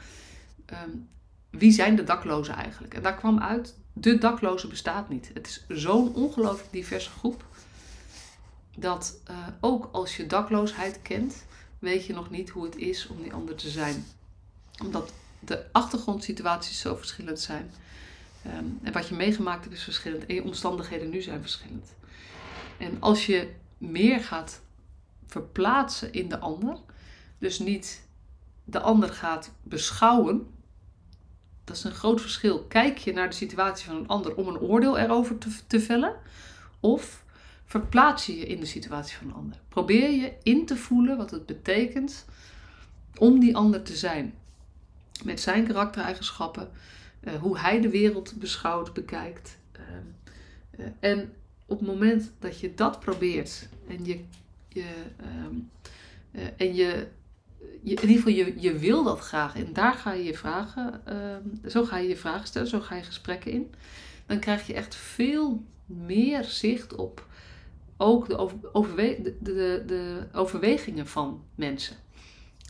um, 0.84 1.08
wie 1.50 1.72
zijn 1.72 1.96
de 1.96 2.04
daklozen 2.04 2.54
eigenlijk. 2.54 2.94
En 2.94 3.02
daar 3.02 3.16
kwam 3.16 3.40
uit, 3.40 3.74
de 3.92 4.18
dakloze 4.18 4.68
bestaat 4.68 5.08
niet. 5.08 5.30
Het 5.34 5.46
is 5.46 5.64
zo'n 5.68 6.14
ongelooflijk 6.14 6.72
diverse 6.72 7.10
groep 7.10 7.44
dat 8.78 9.20
ook 9.60 9.88
als 9.92 10.16
je 10.16 10.26
dakloosheid 10.26 11.02
kent, 11.02 11.44
weet 11.78 12.06
je 12.06 12.12
nog 12.12 12.30
niet 12.30 12.50
hoe 12.50 12.64
het 12.64 12.76
is 12.76 13.06
om 13.06 13.22
die 13.22 13.32
ander 13.32 13.54
te 13.54 13.68
zijn. 13.68 14.06
Omdat 14.82 15.12
de 15.40 15.64
achtergrondsituaties 15.72 16.80
zo 16.80 16.96
verschillend 16.96 17.40
zijn. 17.40 17.70
Um, 18.46 18.78
en 18.82 18.92
wat 18.92 19.08
je 19.08 19.14
meegemaakt 19.14 19.64
hebt 19.64 19.76
is 19.76 19.82
verschillend. 19.82 20.26
En 20.26 20.34
je 20.34 20.44
omstandigheden 20.44 21.10
nu 21.10 21.20
zijn 21.20 21.40
verschillend. 21.40 21.94
En 22.78 22.96
als 23.00 23.26
je 23.26 23.50
meer 23.78 24.20
gaat 24.20 24.60
verplaatsen 25.26 26.12
in 26.12 26.28
de 26.28 26.38
ander, 26.38 26.78
dus 27.38 27.58
niet 27.58 28.06
de 28.64 28.80
ander 28.80 29.08
gaat 29.08 29.52
beschouwen, 29.62 30.46
dat 31.64 31.76
is 31.76 31.84
een 31.84 31.94
groot 31.94 32.20
verschil. 32.20 32.64
Kijk 32.64 32.98
je 32.98 33.12
naar 33.12 33.28
de 33.28 33.34
situatie 33.34 33.86
van 33.86 33.96
een 33.96 34.08
ander 34.08 34.34
om 34.34 34.48
een 34.48 34.58
oordeel 34.58 34.98
erover 34.98 35.38
te, 35.38 35.50
te 35.66 35.80
vellen, 35.80 36.14
of 36.80 37.24
verplaats 37.64 38.26
je 38.26 38.38
je 38.38 38.46
in 38.46 38.60
de 38.60 38.66
situatie 38.66 39.16
van 39.16 39.26
een 39.26 39.34
ander. 39.34 39.58
Probeer 39.68 40.10
je 40.10 40.32
in 40.42 40.66
te 40.66 40.76
voelen 40.76 41.16
wat 41.16 41.30
het 41.30 41.46
betekent 41.46 42.24
om 43.16 43.40
die 43.40 43.56
ander 43.56 43.82
te 43.82 43.96
zijn. 43.96 44.34
Met 45.24 45.40
zijn 45.40 45.66
karaktereigenschappen, 45.66 46.70
hoe 47.40 47.58
hij 47.58 47.80
de 47.80 47.90
wereld 47.90 48.34
beschouwt, 48.38 48.92
bekijkt. 48.92 49.58
Uh, 49.76 49.80
uh, 50.78 50.86
en 51.00 51.32
op 51.66 51.78
het 51.78 51.88
moment 51.88 52.32
dat 52.38 52.60
je 52.60 52.74
dat 52.74 53.00
probeert 53.00 53.68
en 53.88 54.04
je, 54.04 54.20
je, 54.68 54.84
ehm, 55.16 55.54
en 56.56 56.74
je 56.74 57.08
je, 57.82 57.94
in 57.94 58.08
ieder 58.08 58.16
geval, 58.16 58.32
je, 58.32 58.54
je 58.56 58.78
wil 58.78 59.04
dat 59.04 59.20
graag. 59.20 59.56
En 59.56 59.72
daar 59.72 59.94
ga 59.94 60.12
je 60.12 60.24
je 60.24 60.34
vragen, 60.34 61.00
uh, 61.08 61.70
zo 61.70 61.84
ga 61.84 61.96
je 61.96 62.08
je 62.08 62.16
vragen 62.16 62.46
stellen, 62.46 62.68
zo 62.68 62.80
ga 62.80 62.94
je 62.94 63.02
gesprekken 63.02 63.52
in. 63.52 63.74
Dan 64.26 64.38
krijg 64.38 64.66
je 64.66 64.74
echt 64.74 64.94
veel 64.94 65.64
meer 65.86 66.44
zicht 66.44 66.94
op 66.94 67.26
ook 67.96 68.28
de, 68.28 69.36
de, 69.40 69.82
de, 69.86 70.26
overwegingen 70.32 71.06
van 71.06 71.44
mensen. 71.54 71.96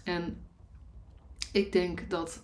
En 0.05 0.37
ik 1.53 1.73
denk 1.73 2.11
dat 2.11 2.43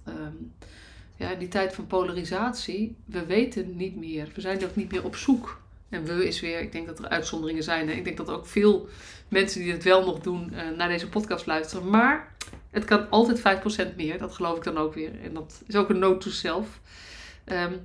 ja, 1.16 1.34
die 1.34 1.48
tijd 1.48 1.74
van 1.74 1.86
polarisatie, 1.86 2.96
we 3.04 3.26
weten 3.26 3.76
niet 3.76 3.96
meer. 3.96 4.28
We 4.34 4.40
zijn 4.40 4.64
ook 4.64 4.76
niet 4.76 4.92
meer 4.92 5.04
op 5.04 5.16
zoek. 5.16 5.60
En 5.88 6.04
we 6.04 6.26
is 6.26 6.40
weer, 6.40 6.60
ik 6.60 6.72
denk 6.72 6.86
dat 6.86 6.98
er 6.98 7.08
uitzonderingen 7.08 7.62
zijn. 7.62 7.88
Hè? 7.88 7.94
Ik 7.94 8.04
denk 8.04 8.16
dat 8.16 8.30
ook 8.30 8.46
veel 8.46 8.88
mensen 9.28 9.60
die 9.60 9.72
het 9.72 9.82
wel 9.82 10.04
nog 10.04 10.20
doen, 10.20 10.50
uh, 10.52 10.76
naar 10.76 10.88
deze 10.88 11.08
podcast 11.08 11.46
luisteren. 11.46 11.90
Maar 11.90 12.34
het 12.70 12.84
kan 12.84 13.10
altijd 13.10 13.40
5% 13.40 13.96
meer. 13.96 14.18
Dat 14.18 14.34
geloof 14.34 14.56
ik 14.56 14.64
dan 14.64 14.76
ook 14.76 14.94
weer. 14.94 15.20
En 15.22 15.34
dat 15.34 15.62
is 15.66 15.76
ook 15.76 15.88
een 15.88 15.98
note 15.98 16.18
to 16.18 16.30
self. 16.30 16.80
Um, 17.46 17.80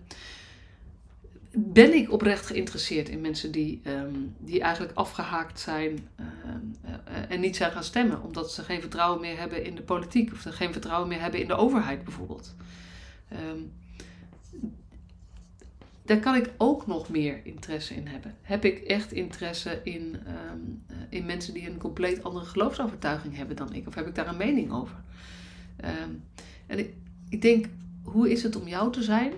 ben 1.51 1.93
ik 1.93 2.11
oprecht 2.11 2.45
geïnteresseerd 2.45 3.09
in 3.09 3.21
mensen 3.21 3.51
die, 3.51 3.81
um, 3.87 4.35
die 4.37 4.61
eigenlijk 4.61 4.97
afgehaakt 4.97 5.59
zijn 5.59 6.07
um, 6.19 6.75
uh, 6.85 6.91
en 7.29 7.39
niet 7.39 7.55
zijn 7.55 7.71
gaan 7.71 7.83
stemmen, 7.83 8.23
omdat 8.23 8.51
ze 8.51 8.63
geen 8.63 8.81
vertrouwen 8.81 9.21
meer 9.21 9.37
hebben 9.37 9.63
in 9.63 9.75
de 9.75 9.81
politiek 9.81 10.31
of 10.31 10.45
geen 10.49 10.71
vertrouwen 10.71 11.07
meer 11.07 11.21
hebben 11.21 11.39
in 11.39 11.47
de 11.47 11.55
overheid 11.55 12.03
bijvoorbeeld. 12.03 12.55
Um, 13.33 13.71
daar 16.05 16.19
kan 16.19 16.35
ik 16.35 16.53
ook 16.57 16.87
nog 16.87 17.09
meer 17.09 17.45
interesse 17.45 17.93
in 17.95 18.07
hebben. 18.07 18.35
Heb 18.41 18.65
ik 18.65 18.79
echt 18.79 19.11
interesse 19.11 19.81
in, 19.83 20.17
in 21.09 21.25
mensen 21.25 21.53
die 21.53 21.69
een 21.69 21.77
compleet 21.77 22.23
andere 22.23 22.45
geloofsovertuiging 22.45 23.35
hebben 23.35 23.55
dan 23.55 23.73
ik, 23.73 23.87
of 23.87 23.95
heb 23.95 24.07
ik 24.07 24.15
daar 24.15 24.27
een 24.27 24.37
mening 24.37 24.71
over? 24.71 24.95
en 26.67 26.79
ik, 26.79 26.93
ik 27.29 27.41
denk, 27.41 27.65
hoe 28.03 28.31
is 28.31 28.43
het 28.43 28.55
om 28.55 28.67
jou 28.67 28.91
te 28.91 29.03
zijn? 29.03 29.33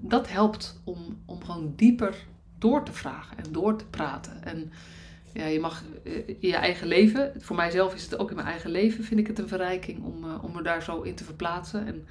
dat 0.00 0.28
helpt 0.28 0.80
om, 0.84 1.18
om 1.24 1.44
gewoon 1.44 1.72
dieper 1.76 2.26
door 2.58 2.84
te 2.84 2.92
vragen 2.92 3.38
en 3.38 3.52
door 3.52 3.76
te 3.76 3.86
praten. 3.86 4.44
En 4.44 4.72
ja, 5.32 5.46
je 5.46 5.60
mag 5.60 5.82
in 6.02 6.12
eh, 6.26 6.34
je 6.40 6.56
eigen 6.56 6.86
leven, 6.86 7.32
voor 7.38 7.56
mijzelf 7.56 7.94
is 7.94 8.02
het 8.02 8.18
ook 8.18 8.30
in 8.30 8.36
mijn 8.36 8.48
eigen 8.48 8.70
leven, 8.70 9.04
vind 9.04 9.20
ik 9.20 9.26
het 9.26 9.38
een 9.38 9.48
verrijking 9.48 10.04
om, 10.04 10.24
uh, 10.24 10.44
om 10.44 10.52
me 10.52 10.62
daar 10.62 10.82
zo 10.82 11.00
in 11.00 11.14
te 11.14 11.24
verplaatsen. 11.24 11.86
En 11.86 12.06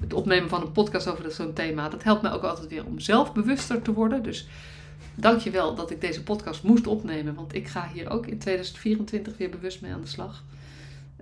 het 0.00 0.12
opnemen 0.12 0.48
van 0.48 0.62
een 0.62 0.72
podcast 0.72 1.08
over 1.08 1.30
zo'n 1.30 1.52
thema, 1.52 1.88
dat 1.88 2.02
helpt 2.02 2.22
mij 2.22 2.32
ook 2.32 2.42
altijd 2.42 2.68
weer 2.68 2.84
om 2.84 3.00
zelf 3.00 3.32
bewuster 3.32 3.82
te 3.82 3.92
worden. 3.92 4.22
Dus 4.22 4.48
dank 5.14 5.40
je 5.40 5.50
wel 5.50 5.74
dat 5.74 5.90
ik 5.90 6.00
deze 6.00 6.22
podcast 6.22 6.62
moest 6.62 6.86
opnemen, 6.86 7.34
want 7.34 7.54
ik 7.54 7.68
ga 7.68 7.90
hier 7.92 8.10
ook 8.10 8.26
in 8.26 8.38
2024 8.38 9.36
weer 9.36 9.50
bewust 9.50 9.80
mee 9.80 9.92
aan 9.92 10.00
de 10.00 10.06
slag. 10.06 10.44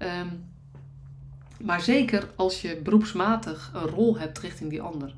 Um, 0.02 0.50
maar 1.62 1.80
zeker 1.80 2.28
als 2.36 2.60
je 2.60 2.80
beroepsmatig 2.82 3.70
een 3.74 3.86
rol 3.86 4.18
hebt 4.18 4.38
richting 4.38 4.70
die 4.70 4.82
ander. 4.82 5.14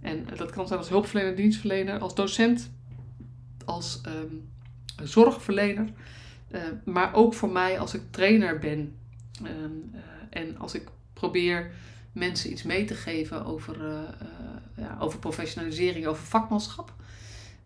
En 0.00 0.26
dat 0.36 0.50
kan 0.50 0.66
zijn 0.66 0.78
als 0.78 0.88
hulpverlener, 0.88 1.36
dienstverlener, 1.36 1.98
als 1.98 2.14
docent, 2.14 2.70
als 3.64 4.00
um, 4.06 4.48
zorgverlener. 5.02 5.88
Uh, 6.50 6.60
maar 6.84 7.14
ook 7.14 7.34
voor 7.34 7.50
mij 7.50 7.78
als 7.78 7.94
ik 7.94 8.02
trainer 8.10 8.58
ben. 8.58 8.98
Um, 9.42 9.90
uh, 9.94 10.00
en 10.30 10.58
als 10.58 10.74
ik 10.74 10.88
probeer 11.12 11.70
mensen 12.12 12.52
iets 12.52 12.62
mee 12.62 12.84
te 12.84 12.94
geven 12.94 13.44
over, 13.44 13.76
uh, 13.80 13.98
ja, 14.76 14.96
over 15.00 15.18
professionalisering, 15.18 16.06
over 16.06 16.24
vakmanschap. 16.24 16.92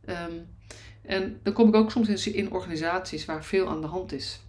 Um, 0.07 0.47
en 1.03 1.41
dan 1.43 1.53
kom 1.53 1.69
ik 1.69 1.75
ook 1.75 1.91
soms 1.91 2.27
in, 2.27 2.35
in 2.35 2.53
organisaties 2.53 3.25
waar 3.25 3.45
veel 3.45 3.69
aan 3.69 3.81
de 3.81 3.87
hand 3.87 4.13
is. 4.13 4.41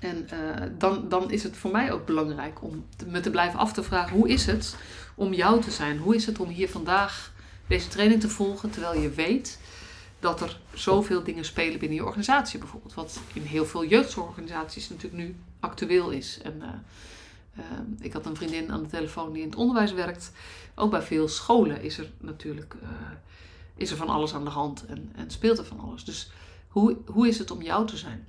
En 0.00 0.28
dan, 0.78 1.08
dan 1.08 1.30
is 1.30 1.42
het 1.42 1.56
voor 1.56 1.70
mij 1.70 1.92
ook 1.92 2.06
belangrijk 2.06 2.62
om 2.62 2.84
te, 2.96 3.06
me 3.06 3.20
te 3.20 3.30
blijven 3.30 3.58
af 3.58 3.72
te 3.72 3.82
vragen: 3.82 4.16
hoe 4.16 4.28
is 4.28 4.46
het 4.46 4.76
om 5.14 5.32
jou 5.32 5.60
te 5.60 5.70
zijn? 5.70 5.98
Hoe 5.98 6.14
is 6.14 6.26
het 6.26 6.40
om 6.40 6.48
hier 6.48 6.68
vandaag 6.68 7.32
deze 7.68 7.88
training 7.88 8.20
te 8.20 8.28
volgen 8.28 8.70
terwijl 8.70 9.00
je 9.00 9.10
weet 9.10 9.58
dat 10.20 10.40
er 10.40 10.60
zoveel 10.74 11.22
dingen 11.22 11.44
spelen 11.44 11.78
binnen 11.78 11.98
je 11.98 12.04
organisatie 12.04 12.58
bijvoorbeeld? 12.58 12.94
Wat 12.94 13.20
in 13.32 13.42
heel 13.42 13.66
veel 13.66 13.84
jeugdzorgorganisaties 13.84 14.88
natuurlijk 14.88 15.22
nu 15.22 15.36
actueel 15.60 16.10
is. 16.10 16.40
En, 16.42 16.56
uh, 16.56 16.68
uh, 17.58 17.64
ik 18.00 18.12
had 18.12 18.26
een 18.26 18.36
vriendin 18.36 18.72
aan 18.72 18.82
de 18.82 18.88
telefoon 18.88 19.32
die 19.32 19.42
in 19.42 19.48
het 19.48 19.58
onderwijs 19.58 19.92
werkt. 19.92 20.32
Ook 20.74 20.90
bij 20.90 21.02
veel 21.02 21.28
scholen 21.28 21.82
is 21.82 21.98
er 21.98 22.10
natuurlijk 22.20 22.74
uh, 22.82 22.88
is 23.74 23.90
er 23.90 23.96
van 23.96 24.08
alles 24.08 24.34
aan 24.34 24.44
de 24.44 24.50
hand 24.50 24.86
en, 24.86 25.12
en 25.14 25.30
speelt 25.30 25.58
er 25.58 25.64
van 25.64 25.80
alles. 25.80 26.04
Dus 26.04 26.30
hoe, 26.68 26.96
hoe 27.06 27.28
is 27.28 27.38
het 27.38 27.50
om 27.50 27.62
jou 27.62 27.86
te 27.86 27.96
zijn? 27.96 28.28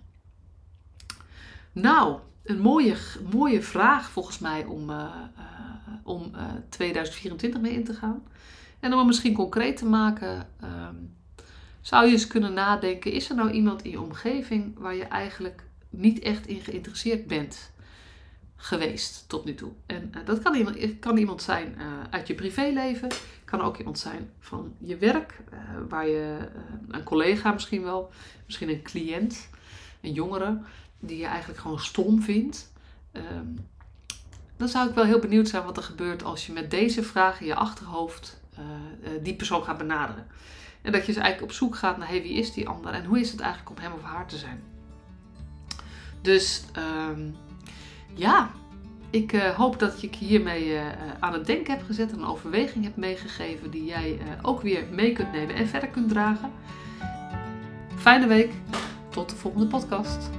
Nou, 1.71 2.19
een 2.43 2.59
mooie, 2.59 2.95
mooie 3.31 3.61
vraag 3.61 4.09
volgens 4.09 4.39
mij 4.39 4.65
om 4.65 4.89
om 6.09 6.31
uh, 6.35 6.41
eh, 6.41 6.55
2024 6.69 7.61
mee 7.61 7.73
in 7.73 7.83
te 7.83 7.93
gaan. 7.93 8.23
En 8.79 8.91
om 8.91 8.97
het 8.97 9.07
misschien 9.07 9.33
concreet 9.33 9.77
te 9.77 9.85
maken, 9.85 10.47
um, 10.63 11.15
zou 11.89 12.05
je 12.05 12.11
eens 12.11 12.27
kunnen 12.27 12.53
nadenken: 12.53 13.11
is 13.11 13.29
er 13.29 13.35
nou 13.35 13.51
iemand 13.51 13.83
in 13.83 13.91
je 13.91 14.01
omgeving 14.01 14.79
waar 14.79 14.95
je 14.95 15.03
eigenlijk 15.03 15.63
niet 15.89 16.19
echt 16.19 16.47
in 16.47 16.59
geïnteresseerd 16.59 17.27
bent 17.27 17.71
geweest 18.55 19.29
tot 19.29 19.45
nu 19.45 19.55
toe? 19.55 19.71
En 19.85 20.11
uh, 20.15 20.25
dat 20.25 20.41
kan 20.41 20.55
iemand, 20.55 20.99
kan 20.99 21.17
iemand 21.17 21.41
zijn 21.41 21.75
uh, 21.77 21.85
uit 22.09 22.27
je 22.27 22.35
privéleven, 22.35 23.09
kan 23.45 23.61
ook 23.61 23.77
iemand 23.77 23.99
zijn 23.99 24.29
van 24.39 24.75
je 24.79 24.97
werk, 24.97 25.39
waar 25.87 26.07
je 26.07 26.37
een 26.87 27.03
collega 27.03 27.51
misschien 27.51 27.83
wel, 27.83 28.11
misschien 28.45 28.69
een 28.69 28.81
cliënt, 28.81 29.49
een 30.01 30.13
jongere 30.13 30.61
die 30.99 31.17
je 31.17 31.25
eigenlijk 31.25 31.59
gewoon 31.59 31.79
stom 31.79 32.21
vindt. 32.21 32.71
Um, 33.13 33.67
dan 34.57 34.67
zou 34.67 34.89
ik 34.89 34.95
wel 34.95 35.05
heel 35.05 35.19
benieuwd 35.19 35.47
zijn 35.47 35.63
wat 35.63 35.77
er 35.77 35.83
gebeurt 35.83 36.23
als 36.23 36.45
je 36.45 36.53
met 36.53 36.71
deze 36.71 37.03
vraag 37.03 37.39
in 37.39 37.47
je 37.47 37.55
achterhoofd 37.55 38.41
die 39.21 39.35
persoon 39.35 39.63
gaat 39.63 39.77
benaderen. 39.77 40.27
En 40.81 40.91
dat 40.91 41.01
je 41.05 41.13
dus 41.13 41.21
eigenlijk 41.21 41.51
op 41.51 41.57
zoek 41.57 41.75
gaat 41.75 41.97
naar 41.97 42.07
hey, 42.07 42.21
wie 42.21 42.33
is 42.33 42.53
die 42.53 42.67
ander 42.67 42.93
en 42.93 43.05
hoe 43.05 43.19
is 43.19 43.31
het 43.31 43.39
eigenlijk 43.39 43.77
om 43.77 43.83
hem 43.83 43.91
of 43.93 44.03
haar 44.03 44.27
te 44.27 44.37
zijn. 44.37 44.63
Dus 46.21 46.63
um, 47.09 47.35
ja, 48.13 48.51
ik 49.09 49.33
uh, 49.33 49.49
hoop 49.49 49.79
dat 49.79 50.03
ik 50.03 50.15
hiermee 50.15 50.79
aan 51.19 51.33
het 51.33 51.45
denken 51.45 51.73
heb 51.77 51.85
gezet 51.85 52.11
en 52.11 52.17
een 52.17 52.25
overweging 52.25 52.83
heb 52.83 52.95
meegegeven 52.95 53.71
die 53.71 53.85
jij 53.85 54.19
ook 54.41 54.61
weer 54.61 54.83
mee 54.91 55.13
kunt 55.13 55.31
nemen 55.31 55.55
en 55.55 55.67
verder 55.67 55.89
kunt 55.89 56.09
dragen. 56.09 56.51
Fijne 57.95 58.27
week, 58.27 58.51
tot 59.09 59.29
de 59.29 59.35
volgende 59.35 59.67
podcast. 59.67 60.38